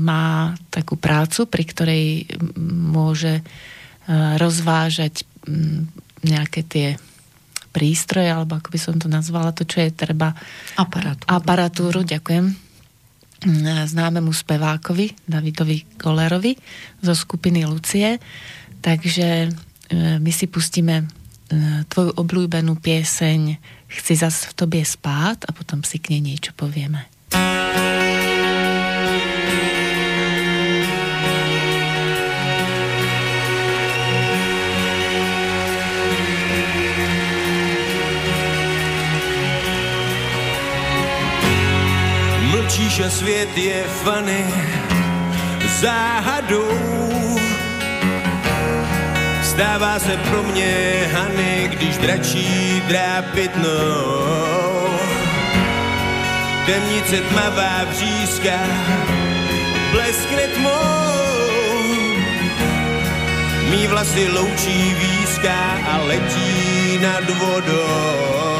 [0.00, 2.04] má takú prácu, pri ktorej
[2.60, 3.44] môže
[4.36, 5.24] rozvážať
[6.20, 6.88] nejaké tie
[7.74, 10.30] prístroje, alebo ako by som to nazvala, to, čo je treba...
[10.78, 11.26] Aparatúru.
[11.26, 12.62] Aparatúru, ďakujem
[13.84, 16.56] známemu spevákovi Davidovi Kolerovi
[17.04, 18.16] zo skupiny Lucie.
[18.80, 19.48] Takže e,
[20.16, 21.04] my si pustíme e,
[21.84, 23.60] tvoju obľúbenú pieseň
[23.94, 27.13] Chci zas v tobie spát a potom si k nej niečo povieme.
[42.64, 44.44] Mlčíš a svět je fany
[45.80, 46.68] záhadou.
[49.42, 50.72] Stává se pro mě
[51.12, 54.88] Hany, když dračí drápit no.
[56.66, 58.58] temnice tmavá břízka,
[59.92, 61.04] bleskne tmou.
[63.70, 68.53] Mí vlasy loučí výzka a letí nad vodou.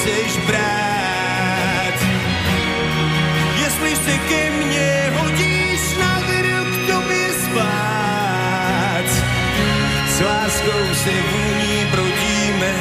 [0.00, 1.96] Chceš brát.
[3.64, 9.08] Jestli se ke mně hodíš, navedu k tobě spát.
[10.08, 12.72] S láskou se vůní brodíme,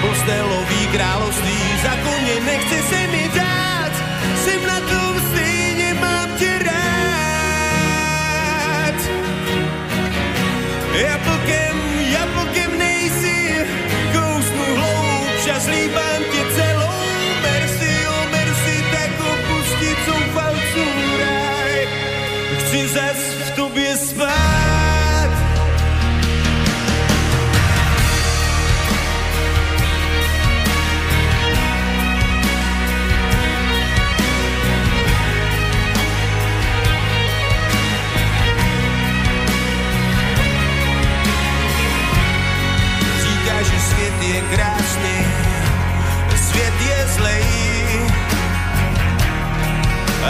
[0.00, 3.92] postelový království, za koně nechce se mi dát,
[4.44, 6.84] jsem na tom stejně, mám tě rád.
[10.94, 11.76] Jablkem,
[12.12, 13.66] jablkem nejsi,
[14.12, 16.11] kousnu hloubš a zlíbám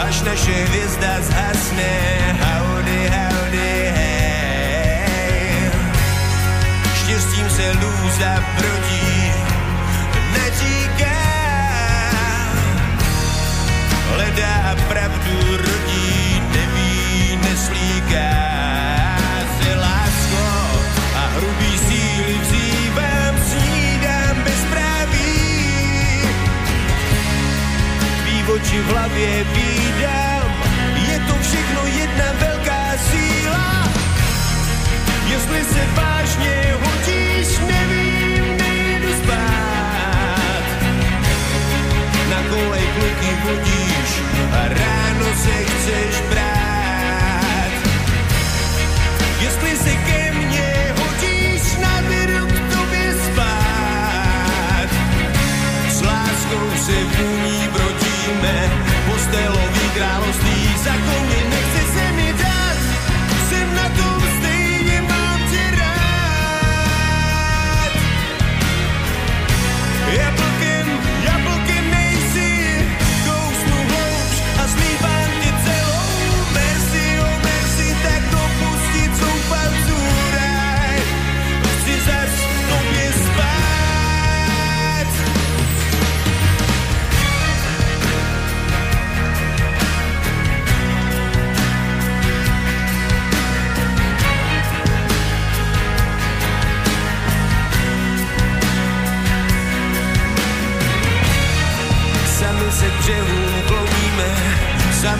[0.07, 1.93] Až naše hvězda zhasne,
[2.41, 5.71] howdy, howdy, hej.
[6.95, 9.31] Štěstím se lůza brodí,
[10.33, 11.19] neříká.
[14.13, 18.72] Hledá pravdu rodí, neví, neslíká
[28.53, 30.53] Tvý oči v hlavě vídám,
[31.09, 33.89] je to všechno jedna velká síla.
[35.27, 40.65] Jestli se vážně hodíš, nevím, nejdu spát.
[42.29, 44.11] Na kolej kluky vodíš
[44.51, 47.73] a ráno se chceš brát.
[49.41, 54.89] Jestli se ke mně hodíš, navedu k tobě spát.
[55.89, 57.67] S láskou se vůní
[58.23, 58.71] brodíme,
[59.11, 62.77] postelový království za koně nechce se mi dát.
[63.49, 64.32] Jsem na tom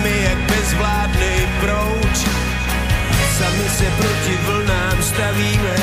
[0.04, 2.18] sami jak bezvládnej proud.
[3.40, 5.76] Sami se proti vlnám stavíme,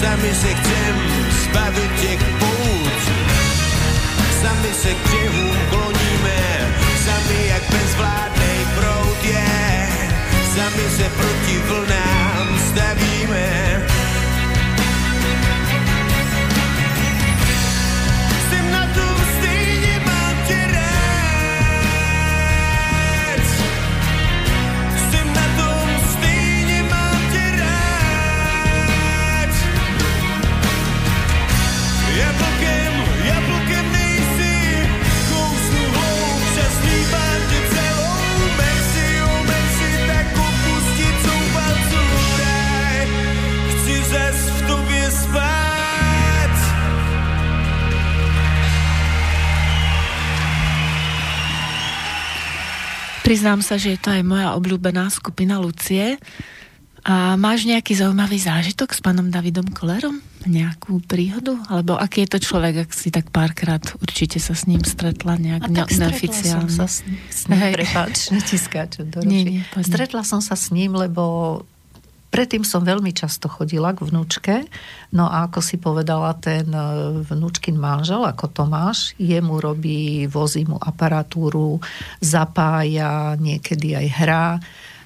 [0.00, 0.94] sami se chcem
[1.30, 3.02] zbavit těch pout.
[4.42, 6.42] Sami se k břehům kloníme,
[7.04, 9.88] sami jak bezvládnej proud je.
[10.54, 13.46] Sami se proti vlnám stavíme,
[53.34, 56.22] Priznám sa, že je to aj moja obľúbená skupina Lucie.
[57.02, 60.22] A máš nejaký zaujímavý zážitok s pánom Davidom Kolerom?
[60.46, 61.58] Nejakú príhodu?
[61.66, 65.66] Alebo aký je to človek, ak si tak párkrát určite sa s ním stretla nejak
[65.66, 66.70] A tak ne- neoficiálne?
[66.70, 68.30] som sa s, s ním, prepáč,
[69.10, 69.62] do Nie, nie.
[69.82, 71.66] Stretla som sa s ním, lebo
[72.34, 74.66] predtým som veľmi často chodila k vnúčke,
[75.14, 76.82] no a ako si povedala, ten e,
[77.22, 81.78] vnúčkin manžel, ako Tomáš, jemu robí, vozí mu aparatúru,
[82.18, 84.48] zapája, niekedy aj hrá.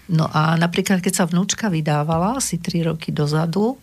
[0.09, 3.77] No a napríklad, keď sa vnúčka vydávala asi 3 roky dozadu,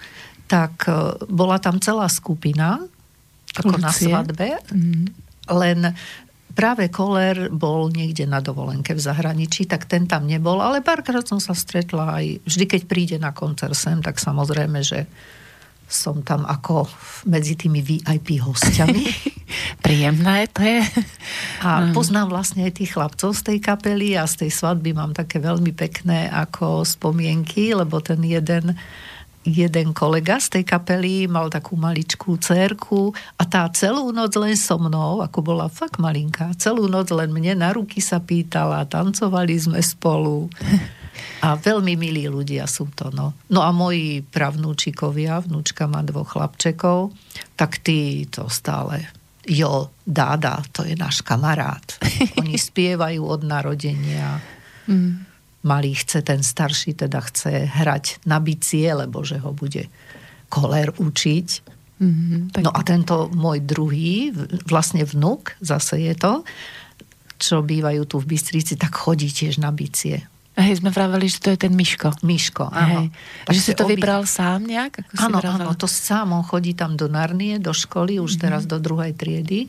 [0.49, 0.93] tak e,
[1.29, 2.81] bola tam celá skupina,
[3.53, 4.09] ako na Lucie.
[4.09, 5.05] svadbe, Mhm.
[5.53, 5.79] len
[6.55, 11.37] práve Koller bol niekde na dovolenke v zahraničí, tak ten tam nebol, ale párkrát som
[11.37, 15.05] sa stretla aj, vždy keď príde na koncert sem, tak samozrejme, že
[15.85, 16.89] som tam ako
[17.29, 19.05] medzi tými VIP hostiami.
[19.85, 20.81] Príjemné to je.
[21.61, 25.37] A poznám vlastne aj tých chlapcov z tej kapely a z tej svadby mám také
[25.37, 28.73] veľmi pekné ako spomienky, lebo ten jeden
[29.45, 34.81] jeden kolega z tej kapely mal takú maličkú cerku a tá celú noc len so
[34.81, 39.79] mnou, ako bola fakt malinká, celú noc len mne na ruky sa pýtala, tancovali sme
[39.79, 40.49] spolu.
[41.45, 43.37] A veľmi milí ľudia sú to, no.
[43.47, 47.15] No a moji pravnúčikovia, vnúčka má dvoch chlapčekov,
[47.55, 49.05] tak tí to stále
[49.45, 51.85] jo, dáda, to je náš kamarát.
[52.41, 54.41] Oni spievajú od narodenia.
[55.65, 59.89] Malý chce, ten starší teda chce hrať na bicie, lebo že ho bude
[60.47, 61.47] koler učiť.
[61.95, 64.29] Mhm, tak No a tento môj druhý,
[64.67, 66.43] vlastne vnuk, zase je to,
[67.35, 70.23] čo bývajú tu v Bystrici, tak chodí tiež na bicie.
[70.55, 72.15] Hej, sme vraveli, že to je ten Miško.
[72.23, 73.11] Miško, áno.
[73.47, 73.51] Hej.
[73.51, 75.03] Že si to obi- vybral sám nejak?
[75.11, 78.39] Ako Áno, áno, to sám, on chodí tam do Narnie, do školy, už Mhm.
[78.39, 79.67] teraz do druhej triedy.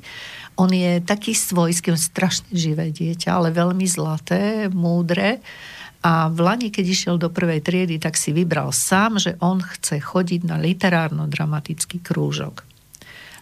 [0.54, 5.42] On je taký svojský, on strašne živé dieťa, ale veľmi zlaté, múdre.
[6.06, 9.98] A v Lani, keď išiel do prvej triedy, tak si vybral sám, že on chce
[9.98, 12.62] chodiť na literárno-dramatický krúžok.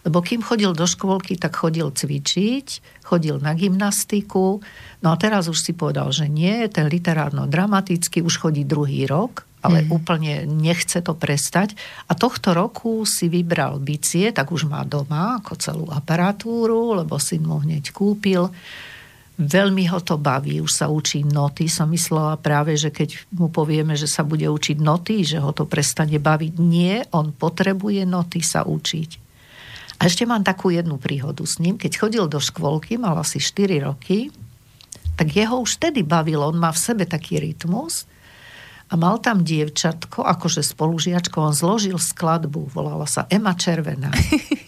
[0.01, 4.65] Lebo kým chodil do škôlky, tak chodil cvičiť, chodil na gymnastiku.
[5.05, 9.85] No a teraz už si povedal, že nie, ten literárno-dramatický už chodí druhý rok, ale
[9.85, 9.89] mm.
[9.89, 11.77] úplne nechce to prestať.
[12.09, 17.45] A tohto roku si vybral bicie, tak už má doma ako celú aparatúru, lebo syn
[17.45, 18.49] mu hneď kúpil.
[19.35, 21.67] Veľmi ho to baví, už sa učí noty.
[21.67, 25.67] Som myslela práve, že keď mu povieme, že sa bude učiť noty, že ho to
[25.67, 26.53] prestane baviť.
[26.55, 29.09] Nie, on potrebuje noty sa učiť.
[29.99, 31.75] A ešte mám takú jednu príhodu s ním.
[31.75, 34.31] Keď chodil do škôlky, mal asi 4 roky,
[35.19, 36.47] tak jeho už vtedy bavilo.
[36.47, 38.07] On má v sebe taký rytmus
[38.95, 44.07] a mal tam dievčatko, akože spolužiačko, on zložil skladbu, volala sa Ema Červená.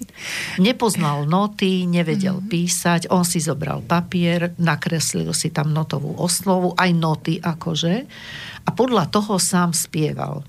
[0.59, 7.39] Nepoznal noty, nevedel písať, on si zobral papier, nakreslil si tam notovú oslovu, aj noty
[7.39, 7.95] akože,
[8.67, 10.43] a podľa toho sám spieval.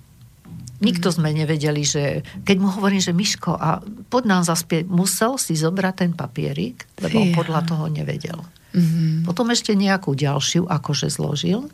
[0.83, 3.79] Nikto sme nevedeli, že keď mu hovorím, že Miško, a
[4.11, 7.35] poď nám zaspieť, musel si zobrať ten papierik, lebo Fíha.
[7.39, 8.43] podľa toho nevedel.
[8.75, 9.23] Mhm.
[9.23, 11.71] Potom ešte nejakú ďalšiu akože zložil.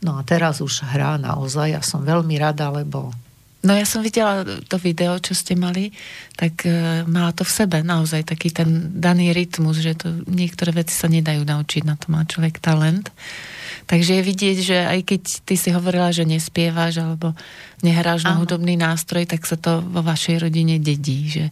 [0.00, 1.66] No a teraz už hrá naozaj.
[1.70, 3.12] Ja som veľmi rada, lebo
[3.60, 5.92] No ja som videla to video, čo ste mali,
[6.32, 10.96] tak e, má to v sebe naozaj taký ten daný rytmus, že to niektoré veci
[10.96, 13.12] sa nedajú naučiť, na to má človek talent.
[13.84, 17.36] Takže je vidieť, že aj keď ty si hovorila, že nespievaš alebo
[17.84, 21.44] nehráš na hudobný nástroj, tak sa to vo vašej rodine dedí, že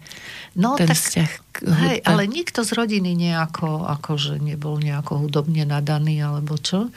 [0.57, 2.09] No, ten tak- vzťah k Hej, hudbe.
[2.09, 6.89] ale nikto z rodiny nejako, akože nebol nejako hudobne nadaný, alebo čo.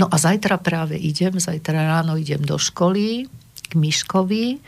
[0.00, 3.28] No a zajtra práve idem, zajtra ráno idem do školy
[3.68, 4.60] k Miškovi,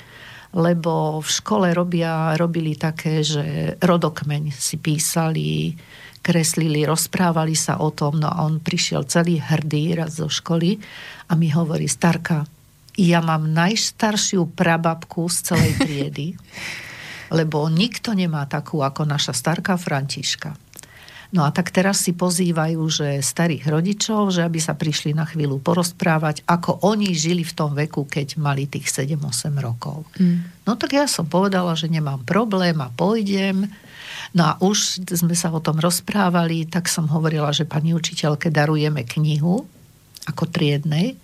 [0.55, 5.75] lebo v škole robia, robili také, že rodokmeň si písali,
[6.25, 10.79] kreslili, rozprávali sa o tom, no a on prišiel celý hrdý raz zo školy
[11.29, 12.47] a mi hovorí, Starka,
[12.95, 16.27] ja mám najstaršiu prababku z celej triedy,
[17.35, 20.64] lebo nikto nemá takú ako naša starka Františka.
[21.35, 25.59] No a tak teraz si pozývajú, že starých rodičov, že aby sa prišli na chvíľu
[25.59, 30.07] porozprávať, ako oni žili v tom veku, keď mali tých 7-8 rokov.
[30.15, 30.47] Mm.
[30.63, 33.67] No tak ja som povedala, že nemám problém a pôjdem.
[34.31, 39.03] No a už sme sa o tom rozprávali, tak som hovorila, že pani učiteľke darujeme
[39.03, 39.67] knihu
[40.31, 41.19] ako triednej,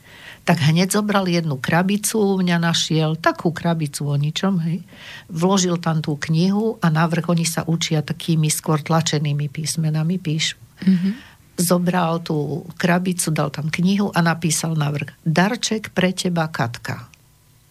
[0.45, 4.83] tak hneď zobral jednu krabicu, u mňa našiel takú krabicu o ničom, hej.
[5.29, 10.57] Vložil tam tú knihu a navrh oni sa učia takými skôr tlačenými písmenami, píšu.
[10.87, 11.11] Mhm.
[11.61, 15.13] Zobral tú krabicu, dal tam knihu a napísal navrh.
[15.29, 17.10] Darček pre teba, Katka.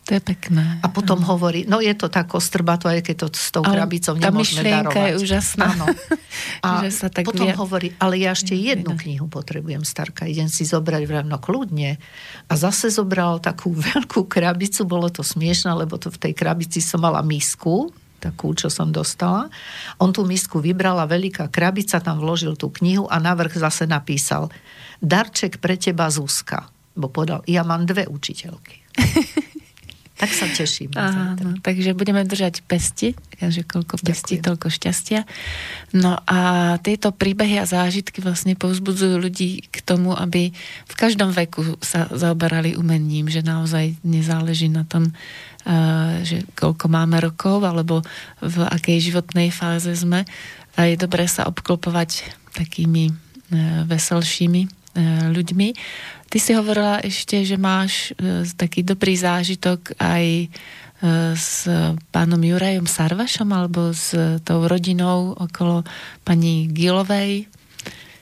[0.09, 0.81] To je pekné.
[0.81, 4.33] A potom hovorí, no je to tak ostrbato, aj keď to s tou krabicou tá
[4.33, 4.97] nemôžeme darovať.
[4.97, 5.65] je úžasná.
[5.69, 5.85] Áno.
[6.65, 9.05] A Že sa tak potom vie- hovorí, ale ja ešte jednu Inak.
[9.05, 12.01] knihu potrebujem, starka, idem si zobrať vrem, no kľudne.
[12.49, 17.05] A zase zobral takú veľkú krabicu, bolo to smiešne, lebo to v tej krabici som
[17.05, 19.47] mala misku, takú, čo som dostala.
[20.01, 24.49] On tú misku vybrala, veľká krabica, tam vložil tú knihu a navrh zase napísal
[24.99, 26.65] Darček pre teba, Zuzka.
[26.97, 28.83] Bo povedal, ja mám dve učiteľky.
[30.19, 30.91] Tak sa teším.
[30.99, 34.47] Áno, takže budeme držať pesti, takže koľko pestí, Ďakujem.
[34.51, 35.19] toľko šťastia.
[35.95, 36.39] No a
[36.83, 40.51] tieto príbehy a zážitky vlastne povzbudzujú ľudí k tomu, aby
[40.91, 45.15] v každom veku sa zaoberali umením, že naozaj nezáleží na tom,
[45.63, 48.03] eh, že koľko máme rokov, alebo
[48.43, 50.27] v akej životnej fáze sme.
[50.75, 52.27] A je dobré sa obklopovať
[52.59, 54.78] takými eh, veselšími
[55.33, 55.67] ľuďmi.
[56.29, 60.49] Ty si hovorila ešte, že máš eh, taký dobrý zážitok aj eh,
[61.33, 61.65] s
[62.13, 64.13] pánom Jurajom Sarvašom alebo s
[64.45, 65.81] tou rodinou okolo
[66.21, 67.49] pani Gilovej.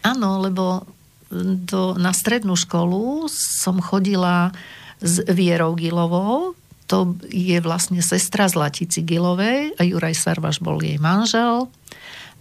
[0.08, 0.88] Áno, lebo
[1.32, 4.56] do, na strednú školu som chodila
[5.04, 6.56] s Vierou Gilovou,
[6.88, 11.68] to je vlastne sestra Zlatici Gilovej a Juraj Sarvaš bol jej manžel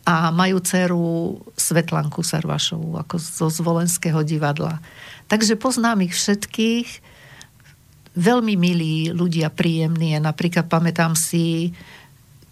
[0.06, 4.78] a majú dceru Svetlanku Sarvašovú ako zo Zvolenského divadla.
[5.26, 6.88] Takže poznám ich všetkých,
[8.14, 10.14] veľmi milí ľudia, príjemní.
[10.22, 11.74] Napríklad pamätám si,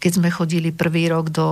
[0.02, 1.48] keď sme chodili prvý rok do,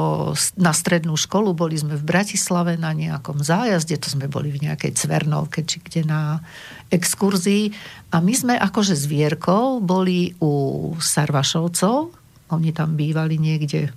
[0.59, 4.99] na strednú školu, boli sme v Bratislave na nejakom zájazde, to sme boli v nejakej
[4.99, 6.43] Cvernovke, či kde na
[6.91, 7.71] exkurzii.
[8.11, 12.11] A my sme akože s Vierkou boli u Sarvašovcov,
[12.53, 13.95] oni tam bývali niekde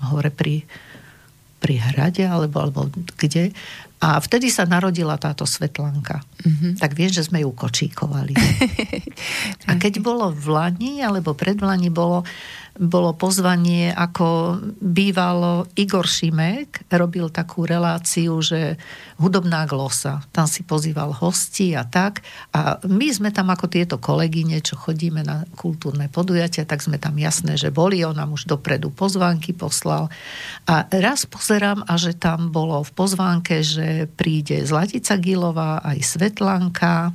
[0.00, 0.64] hore pri,
[1.56, 2.80] pri hrade, alebo, alebo
[3.16, 3.52] kde.
[3.96, 6.20] A vtedy sa narodila táto Svetlanka.
[6.44, 6.72] Mm-hmm.
[6.76, 8.36] Tak vieš, že sme ju kočíkovali.
[9.68, 12.20] A keď bolo v Lani, alebo pred Lani bolo,
[12.76, 18.76] bolo pozvanie, ako bývalo Igor Šimek, robil takú reláciu, že
[19.20, 20.24] hudobná glosa.
[20.32, 22.20] Tam si pozýval hosti a tak.
[22.52, 27.16] A my sme tam ako tieto kolegyne, čo chodíme na kultúrne podujatia, tak sme tam
[27.16, 28.04] jasné, že boli.
[28.04, 30.12] On nám už dopredu pozvánky poslal.
[30.68, 37.12] A raz pozerám, a že tam bolo v pozvánke, že príde Zlatica Gilová, aj Svetlanka,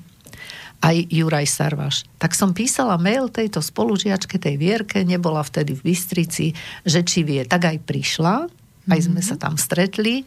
[0.81, 2.03] aj Juraj Sarvaš.
[2.17, 7.45] Tak som písala mail tejto spolužiačke, tej Vierke, nebola vtedy v Bystrici, že či vie,
[7.45, 8.49] tak aj prišla,
[8.89, 10.25] aj sme sa tam stretli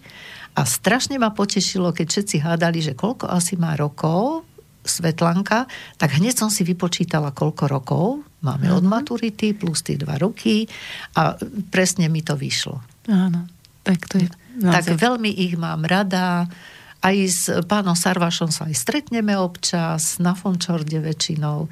[0.55, 4.47] a strašne ma potešilo, keď všetci hádali, že koľko asi má rokov
[4.85, 8.07] Svetlanka, tak hneď som si vypočítala, koľko rokov
[8.45, 10.69] máme od maturity, plus tie dva roky
[11.17, 11.35] a
[11.73, 12.85] presne mi to vyšlo.
[13.09, 13.49] Áno,
[13.83, 14.29] tak to je
[14.61, 16.47] Tak veľmi ich mám rada.
[17.05, 21.69] Aj s pánom Sarvašom sa aj stretneme občas, na Fončorde väčšinou.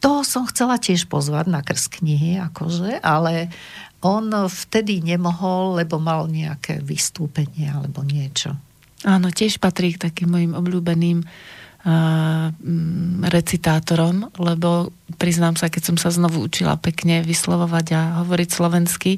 [0.00, 3.48] Toho som chcela tiež pozvať na krst knihy, akože, ale
[4.04, 8.56] on vtedy nemohol, lebo mal nejaké vystúpenie alebo niečo.
[9.04, 16.12] Áno, tiež patrí k takým mojim obľúbeným mm, recitátorom, lebo priznám sa, keď som sa
[16.12, 19.16] znovu učila pekne vyslovovať a hovoriť slovensky,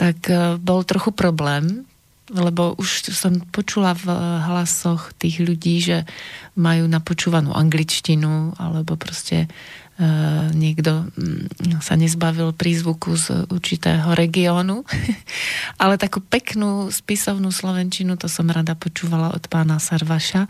[0.00, 1.84] tak uh, bol trochu problém,
[2.32, 4.08] lebo už som počula v
[4.48, 6.08] hlasoch tých ľudí, že
[6.56, 14.84] majú napočúvanú angličtinu, alebo proste uh, niekto mm, sa nezbavil prízvuku z určitého regiónu.
[15.82, 20.48] Ale takú peknú spisovnú slovenčinu, to som rada počúvala od pána Sarvaša.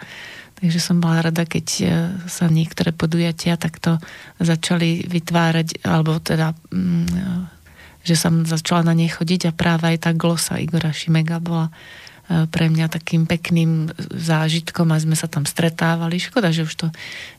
[0.62, 1.87] Takže som bola rada, keď e,
[2.30, 3.99] sa niektoré podujatia takto
[4.39, 7.61] začali vytvárať, alebo teda mm,
[8.03, 12.46] že som začala na nej chodiť a práve aj tá glosa Igora Šimega bola e,
[12.50, 16.18] pre mňa takým pekným zážitkom a sme sa tam stretávali.
[16.18, 16.86] Škoda, že už to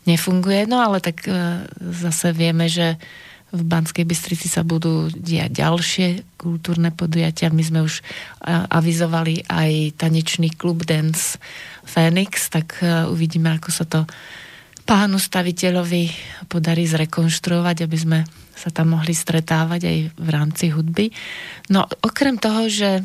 [0.07, 2.95] nefunguje, no ale tak e, zase vieme, že
[3.53, 6.07] v Banskej Bystrici sa budú diať ďalšie
[6.41, 7.53] kultúrne podujatia.
[7.53, 8.03] My sme už e,
[8.49, 11.37] avizovali aj tanečný klub Dance
[11.83, 12.79] Phoenix, tak
[13.11, 14.07] uvidíme, ako sa to
[14.83, 16.03] pánu staviteľovi
[16.51, 18.19] podarí zrekonštruovať, aby sme
[18.53, 21.09] sa tam mohli stretávať aj v rámci hudby.
[21.73, 23.03] No okrem toho, že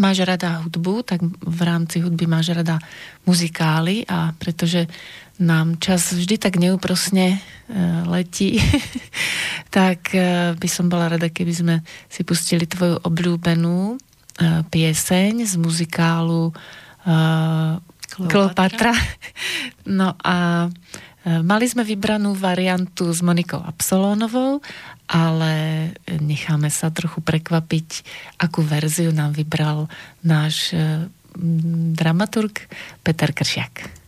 [0.00, 2.80] máš rada hudbu, tak v rámci hudby máš rada
[3.28, 4.88] muzikály a pretože
[5.42, 7.38] nám čas vždy tak neúprosne e,
[8.06, 8.62] letí,
[9.74, 11.74] tak e, by som bola rada, keby sme
[12.06, 13.96] si pustili tvoju obľúbenú e,
[14.70, 16.54] pieseň z muzikálu
[18.16, 18.94] Kleopatra.
[19.84, 20.68] No a
[21.24, 24.60] Mali sme vybranú variantu s Monikou Absolónovou,
[25.08, 25.52] ale
[26.20, 28.04] necháme sa trochu prekvapiť,
[28.44, 29.88] akú verziu nám vybral
[30.20, 30.76] náš
[31.96, 32.68] dramaturg
[33.00, 34.03] Peter Kršiak.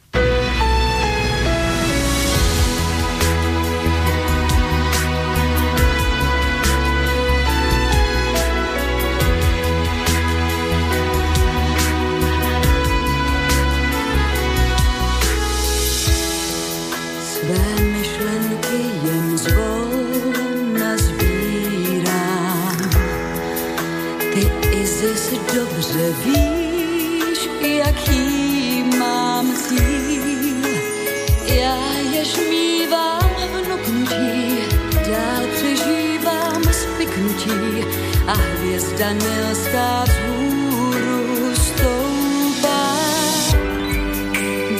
[38.26, 42.96] A hvězda nelská vzhůru stoupá.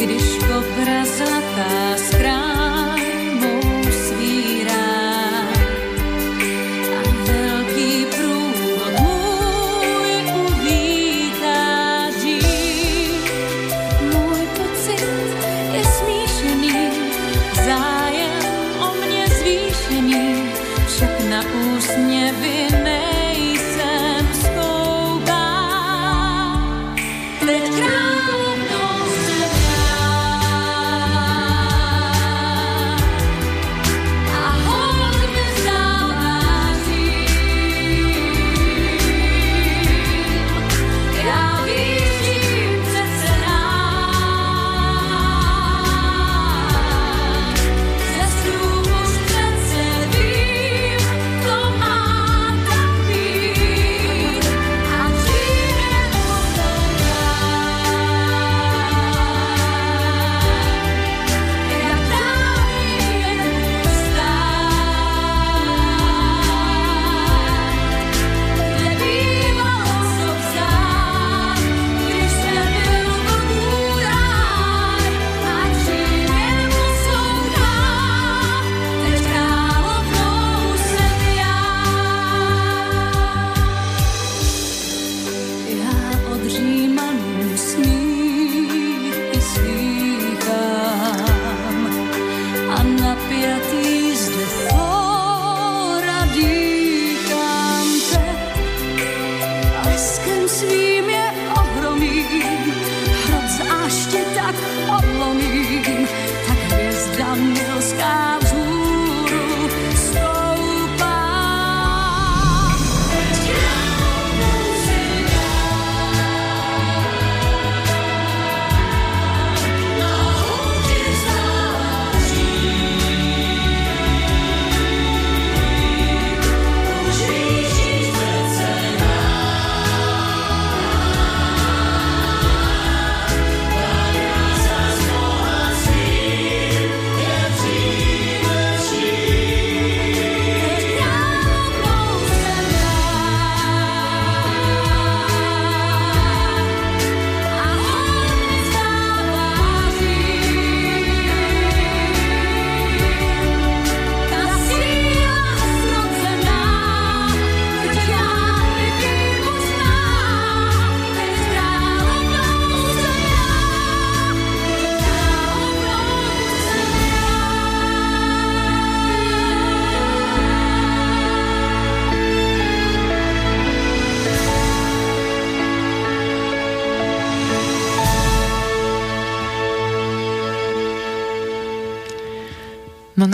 [0.01, 2.56] Když kopra zlatá skrámou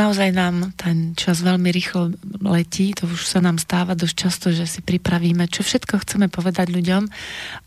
[0.03, 2.11] naozaj nám ten čas veľmi rýchlo
[2.43, 6.75] letí, to už sa nám stáva dosť často, že si pripravíme, čo všetko chceme povedať
[6.75, 7.07] ľuďom,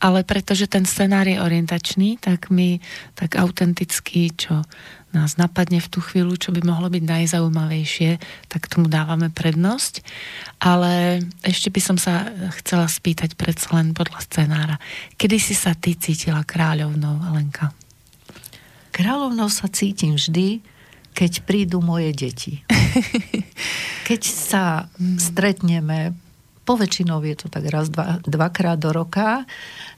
[0.03, 2.83] ale pretože ten scenár je orientačný, tak my
[3.15, 4.67] tak autenticky, čo
[5.15, 8.19] nás napadne v tú chvíľu, čo by mohlo byť najzaujímavejšie,
[8.51, 10.03] tak tomu dávame prednosť.
[10.59, 12.27] Ale ešte by som sa
[12.59, 14.75] chcela spýtať predsa len podľa scenára.
[15.15, 17.71] Kedy si sa ty cítila kráľovnou, Alenka?
[18.91, 20.74] Kráľovnou sa cítim vždy,
[21.15, 22.61] keď prídu moje deti.
[24.05, 24.85] Keď sa
[25.17, 26.13] stretneme,
[26.67, 29.49] poväčšinou je to tak raz, dva, dvakrát do roka,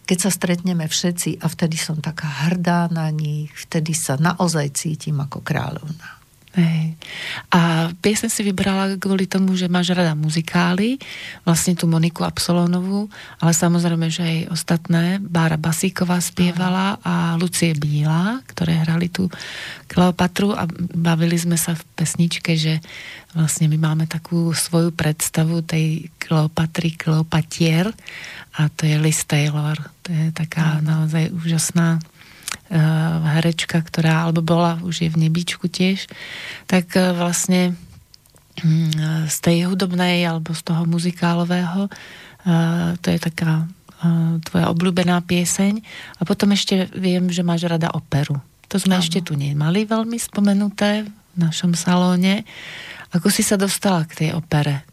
[0.08, 5.20] keď sa stretneme všetci a vtedy som taká hrdá na nich, vtedy sa naozaj cítim
[5.20, 6.17] ako kráľovna.
[6.56, 6.98] Hej.
[7.54, 10.98] A piesen si vybrala kvôli tomu, že máš rada muzikály,
[11.46, 15.22] vlastne tú Moniku Absolónovú, ale samozrejme, že aj ostatné.
[15.22, 19.30] Bára Basíková spievala a Lucie Bílá, ktoré hrali tú
[19.86, 20.66] Kleopatru a
[20.98, 22.82] bavili sme sa v pesničke, že
[23.38, 27.94] vlastne my máme takú svoju predstavu tej Kleopatry, Kleopatier
[28.58, 29.78] a to je Liz Taylor.
[30.04, 32.02] To je taká naozaj úžasná
[33.38, 36.08] herečka, ktorá, alebo bola, už je v nebíčku tiež,
[36.68, 37.80] tak uh, vlastne
[38.60, 43.68] mm, z tej hudobnej alebo z toho muzikálového uh, to je taká
[44.46, 45.82] tvoja obľúbená pieseň
[46.18, 48.38] a potom ešte viem, že máš rada operu.
[48.70, 49.02] To sme Áno.
[49.02, 52.46] ešte tu nemali veľmi spomenuté v našom salóne.
[53.16, 54.84] Ako si sa dostala k tej opere?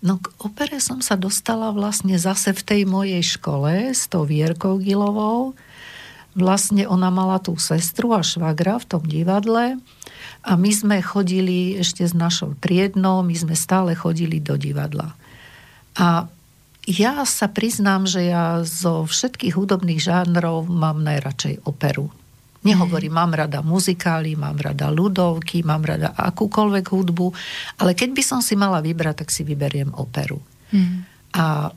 [0.00, 4.78] No k opere som sa dostala vlastne zase v tej mojej škole s tou Vierkou
[4.78, 5.58] Gilovou.
[6.36, 9.80] Vlastne ona mala tú sestru a švagra v tom divadle
[10.44, 15.16] a my sme chodili ešte s našou triednou, my sme stále chodili do divadla.
[15.96, 16.28] A
[16.86, 22.12] ja sa priznám, že ja zo všetkých hudobných žánrov mám najradšej operu.
[22.62, 27.26] Nehovorím, mám rada muzikály, mám rada ľudovky, mám rada akúkoľvek hudbu,
[27.78, 30.42] ale keď by som si mala vybrať, tak si vyberiem operu.
[30.74, 31.06] Mm.
[31.38, 31.70] A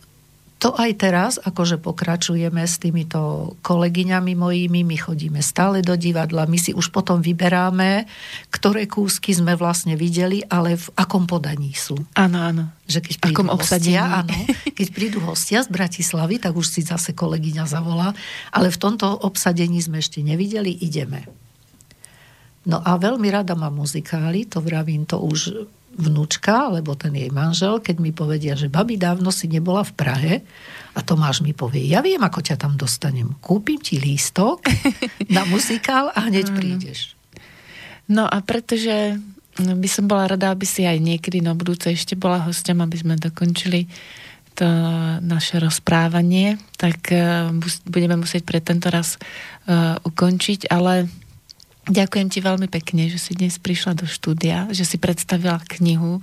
[0.59, 6.59] to aj teraz, akože pokračujeme s týmito kolegyňami mojimi, my chodíme stále do divadla, my
[6.59, 8.03] si už potom vyberáme,
[8.51, 11.95] ktoré kúsky sme vlastne videli, ale v akom podaní sú.
[12.11, 12.63] Áno, áno.
[12.91, 14.35] Že keď prídu Akom hostia, áno,
[14.77, 18.11] keď prídu hostia z Bratislavy, tak už si zase kolegyňa zavolá,
[18.51, 21.23] ale v tomto obsadení sme ešte nevideli, ideme.
[22.67, 27.83] No a veľmi rada má muzikály, to vravím to už vnúčka, alebo ten jej manžel,
[27.83, 30.33] keď mi povedia, že babi dávno si nebola v Prahe
[30.95, 33.35] a Tomáš mi povie, ja viem, ako ťa tam dostanem.
[33.43, 34.63] Kúpim ti lístok
[35.35, 37.13] na muzikál a hneď prídeš.
[38.07, 39.19] No a pretože
[39.59, 43.19] by som bola rada, aby si aj niekedy na budúce ešte bola hostom, aby sme
[43.19, 43.91] dokončili
[44.55, 44.67] to
[45.23, 47.47] naše rozprávanie, tak eh,
[47.87, 51.07] budeme musieť pre tento raz uh, ukončiť, ale
[51.89, 56.21] ďakujem ti veľmi pekne, že si dnes prišla do štúdia, že si predstavila knihu,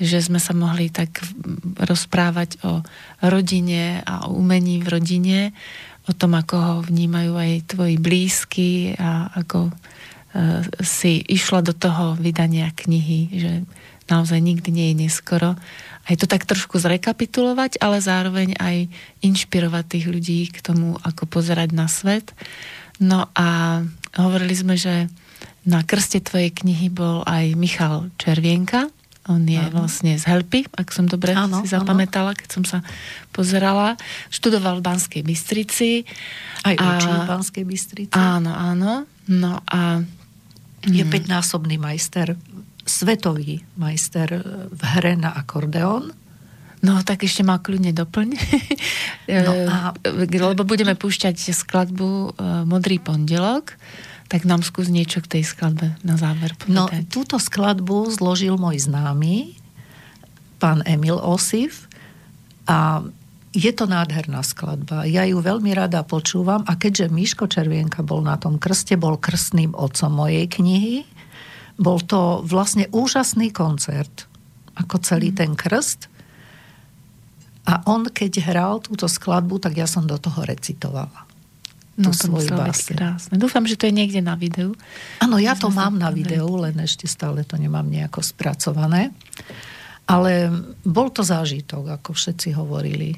[0.00, 1.20] že sme sa mohli tak
[1.76, 2.80] rozprávať o
[3.20, 5.40] rodine a o umení v rodine,
[6.08, 12.16] o tom, ako ho vnímajú aj tvoji blízky a ako eh, si išla do toho
[12.16, 13.52] vydania knihy, že
[14.08, 15.54] naozaj nikdy nie je neskoro.
[16.08, 18.90] Aj to tak trošku zrekapitulovať, ale zároveň aj
[19.22, 22.34] inšpirovať tých ľudí k tomu, ako pozerať na svet.
[22.98, 23.80] No a
[24.16, 25.06] hovorili sme, že
[25.62, 28.88] na krste tvojej knihy bol aj Michal Červienka.
[29.28, 29.84] On je Áno.
[29.84, 32.78] vlastne z Helpy, ak som dobre Áno, si zapamätala, keď som sa
[33.30, 33.94] pozerala.
[34.32, 36.08] Študoval v Banskej Bystrici.
[36.64, 38.16] Aj A- učí v Banskej Bystrici.
[38.16, 39.04] Áno, áno.
[39.28, 40.02] No a
[40.80, 42.40] Je päťnásobný majster,
[42.88, 44.40] svetový majster
[44.72, 46.16] v hre na akordeón.
[46.80, 48.28] No, tak ešte ma kľudne doplň.
[49.30, 49.94] No a-
[50.26, 52.28] Lebo budeme púšťať skladbu e,
[52.66, 53.78] Modrý pondelok,
[54.26, 57.06] tak nám skús niečo k tej skladbe na záver No, povedať.
[57.06, 59.54] túto skladbu zložil môj známy,
[60.58, 61.86] pán Emil Osif
[62.66, 63.06] a
[63.50, 65.06] je to nádherná skladba.
[65.06, 69.74] Ja ju veľmi rada počúvam a keďže Miško Červienka bol na tom krste, bol krstným
[69.74, 71.02] otcom mojej knihy,
[71.74, 74.26] bol to vlastne úžasný koncert,
[74.74, 76.06] ako celý ten krst.
[77.68, 81.28] A on, keď hral túto skladbu, tak ja som do toho recitovala.
[82.00, 83.36] no, to svoju krásne.
[83.36, 84.72] Dúfam, že to je niekde na videu.
[85.20, 89.12] Áno, ja to mám na videu, len ešte stále to nemám nejako spracované.
[90.08, 90.50] Ale
[90.82, 93.14] bol to zážitok, ako všetci hovorili.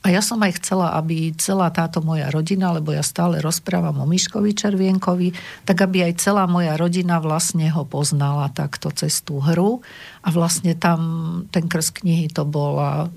[0.00, 4.08] A ja som aj chcela, aby celá táto moja rodina, lebo ja stále rozprávam o
[4.08, 5.36] Miškovi Červienkovi,
[5.68, 9.84] tak aby aj celá moja rodina vlastne ho poznala takto cez tú hru.
[10.24, 11.00] A vlastne tam
[11.52, 13.12] ten krst knihy to bola,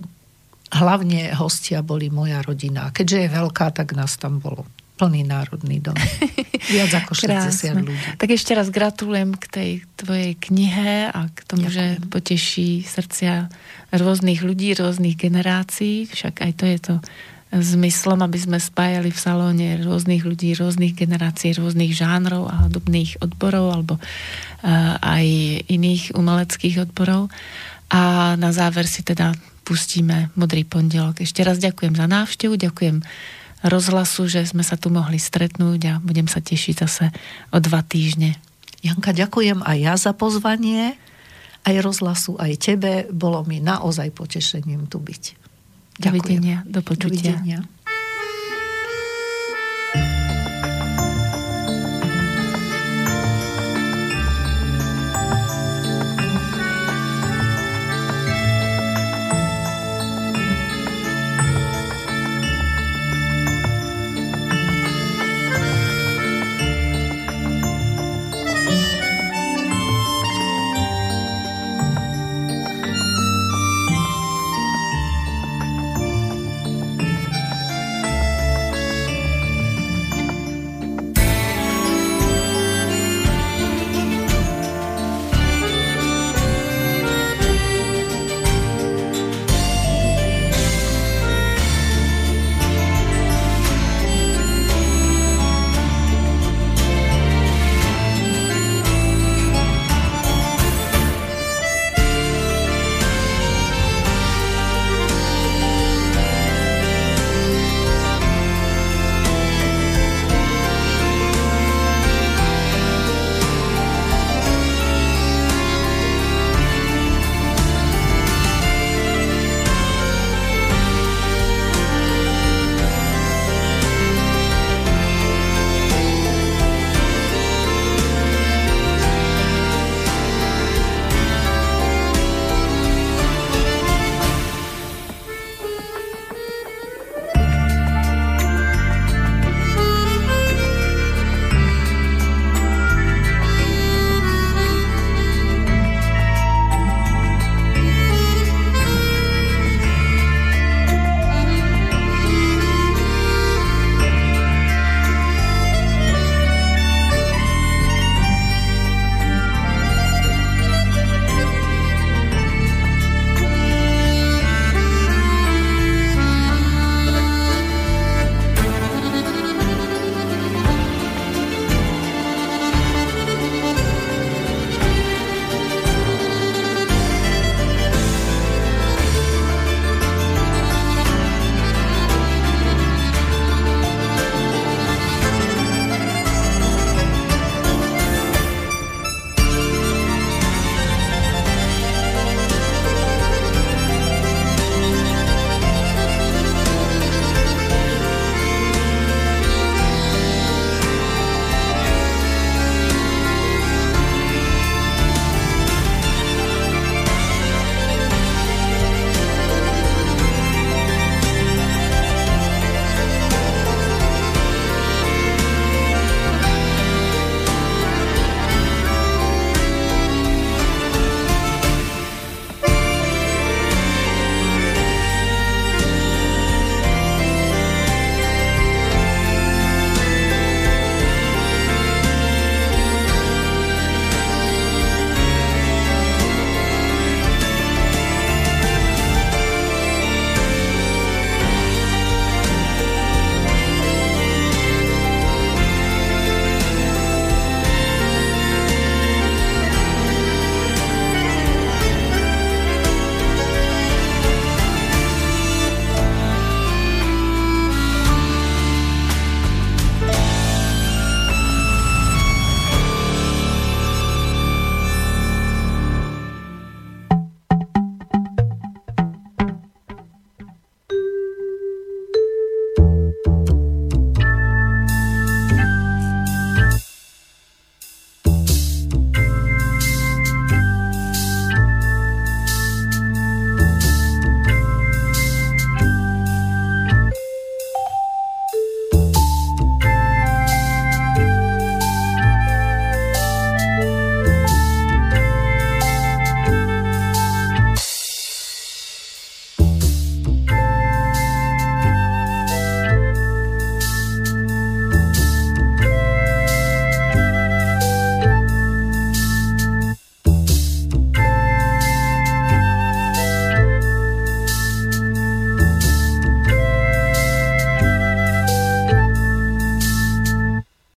[0.74, 2.90] hlavne hostia boli moja rodina.
[2.90, 4.66] Keďže je veľká, tak nás tam bolo
[4.98, 5.98] plný národný dom.
[6.74, 7.70] Viac ako 60 Krásne.
[7.82, 7.96] ľudí.
[8.18, 12.12] Tak ešte raz gratulujem k tej tvojej knihe a k tomu, že Ďakujem.
[12.14, 13.34] poteší srdcia
[13.94, 16.06] rôznych ľudí, rôznych generácií.
[16.08, 16.96] Však aj to je to
[17.54, 23.78] zmyslom, aby sme spájali v salóne rôznych ľudí, rôznych generácií, rôznych žánrov a hudobných odborov
[23.78, 25.26] alebo uh, aj
[25.70, 27.30] iných umeleckých odborov.
[27.94, 31.24] A na záver si teda pustíme Modrý pondelok.
[31.24, 33.02] Ešte raz ďakujem za návštevu, ďakujem
[33.64, 37.06] rozhlasu, že sme sa tu mohli stretnúť a budem sa tešiť zase
[37.56, 38.36] o dva týždne.
[38.84, 41.00] Janka, ďakujem aj ja za pozvanie,
[41.64, 43.08] aj rozhlasu, aj tebe.
[43.08, 45.24] Bolo mi naozaj potešením tu byť.
[46.04, 46.12] Ďakujem.
[46.12, 47.40] Dovidenia, do počutia.
[47.40, 47.60] Dovidenia.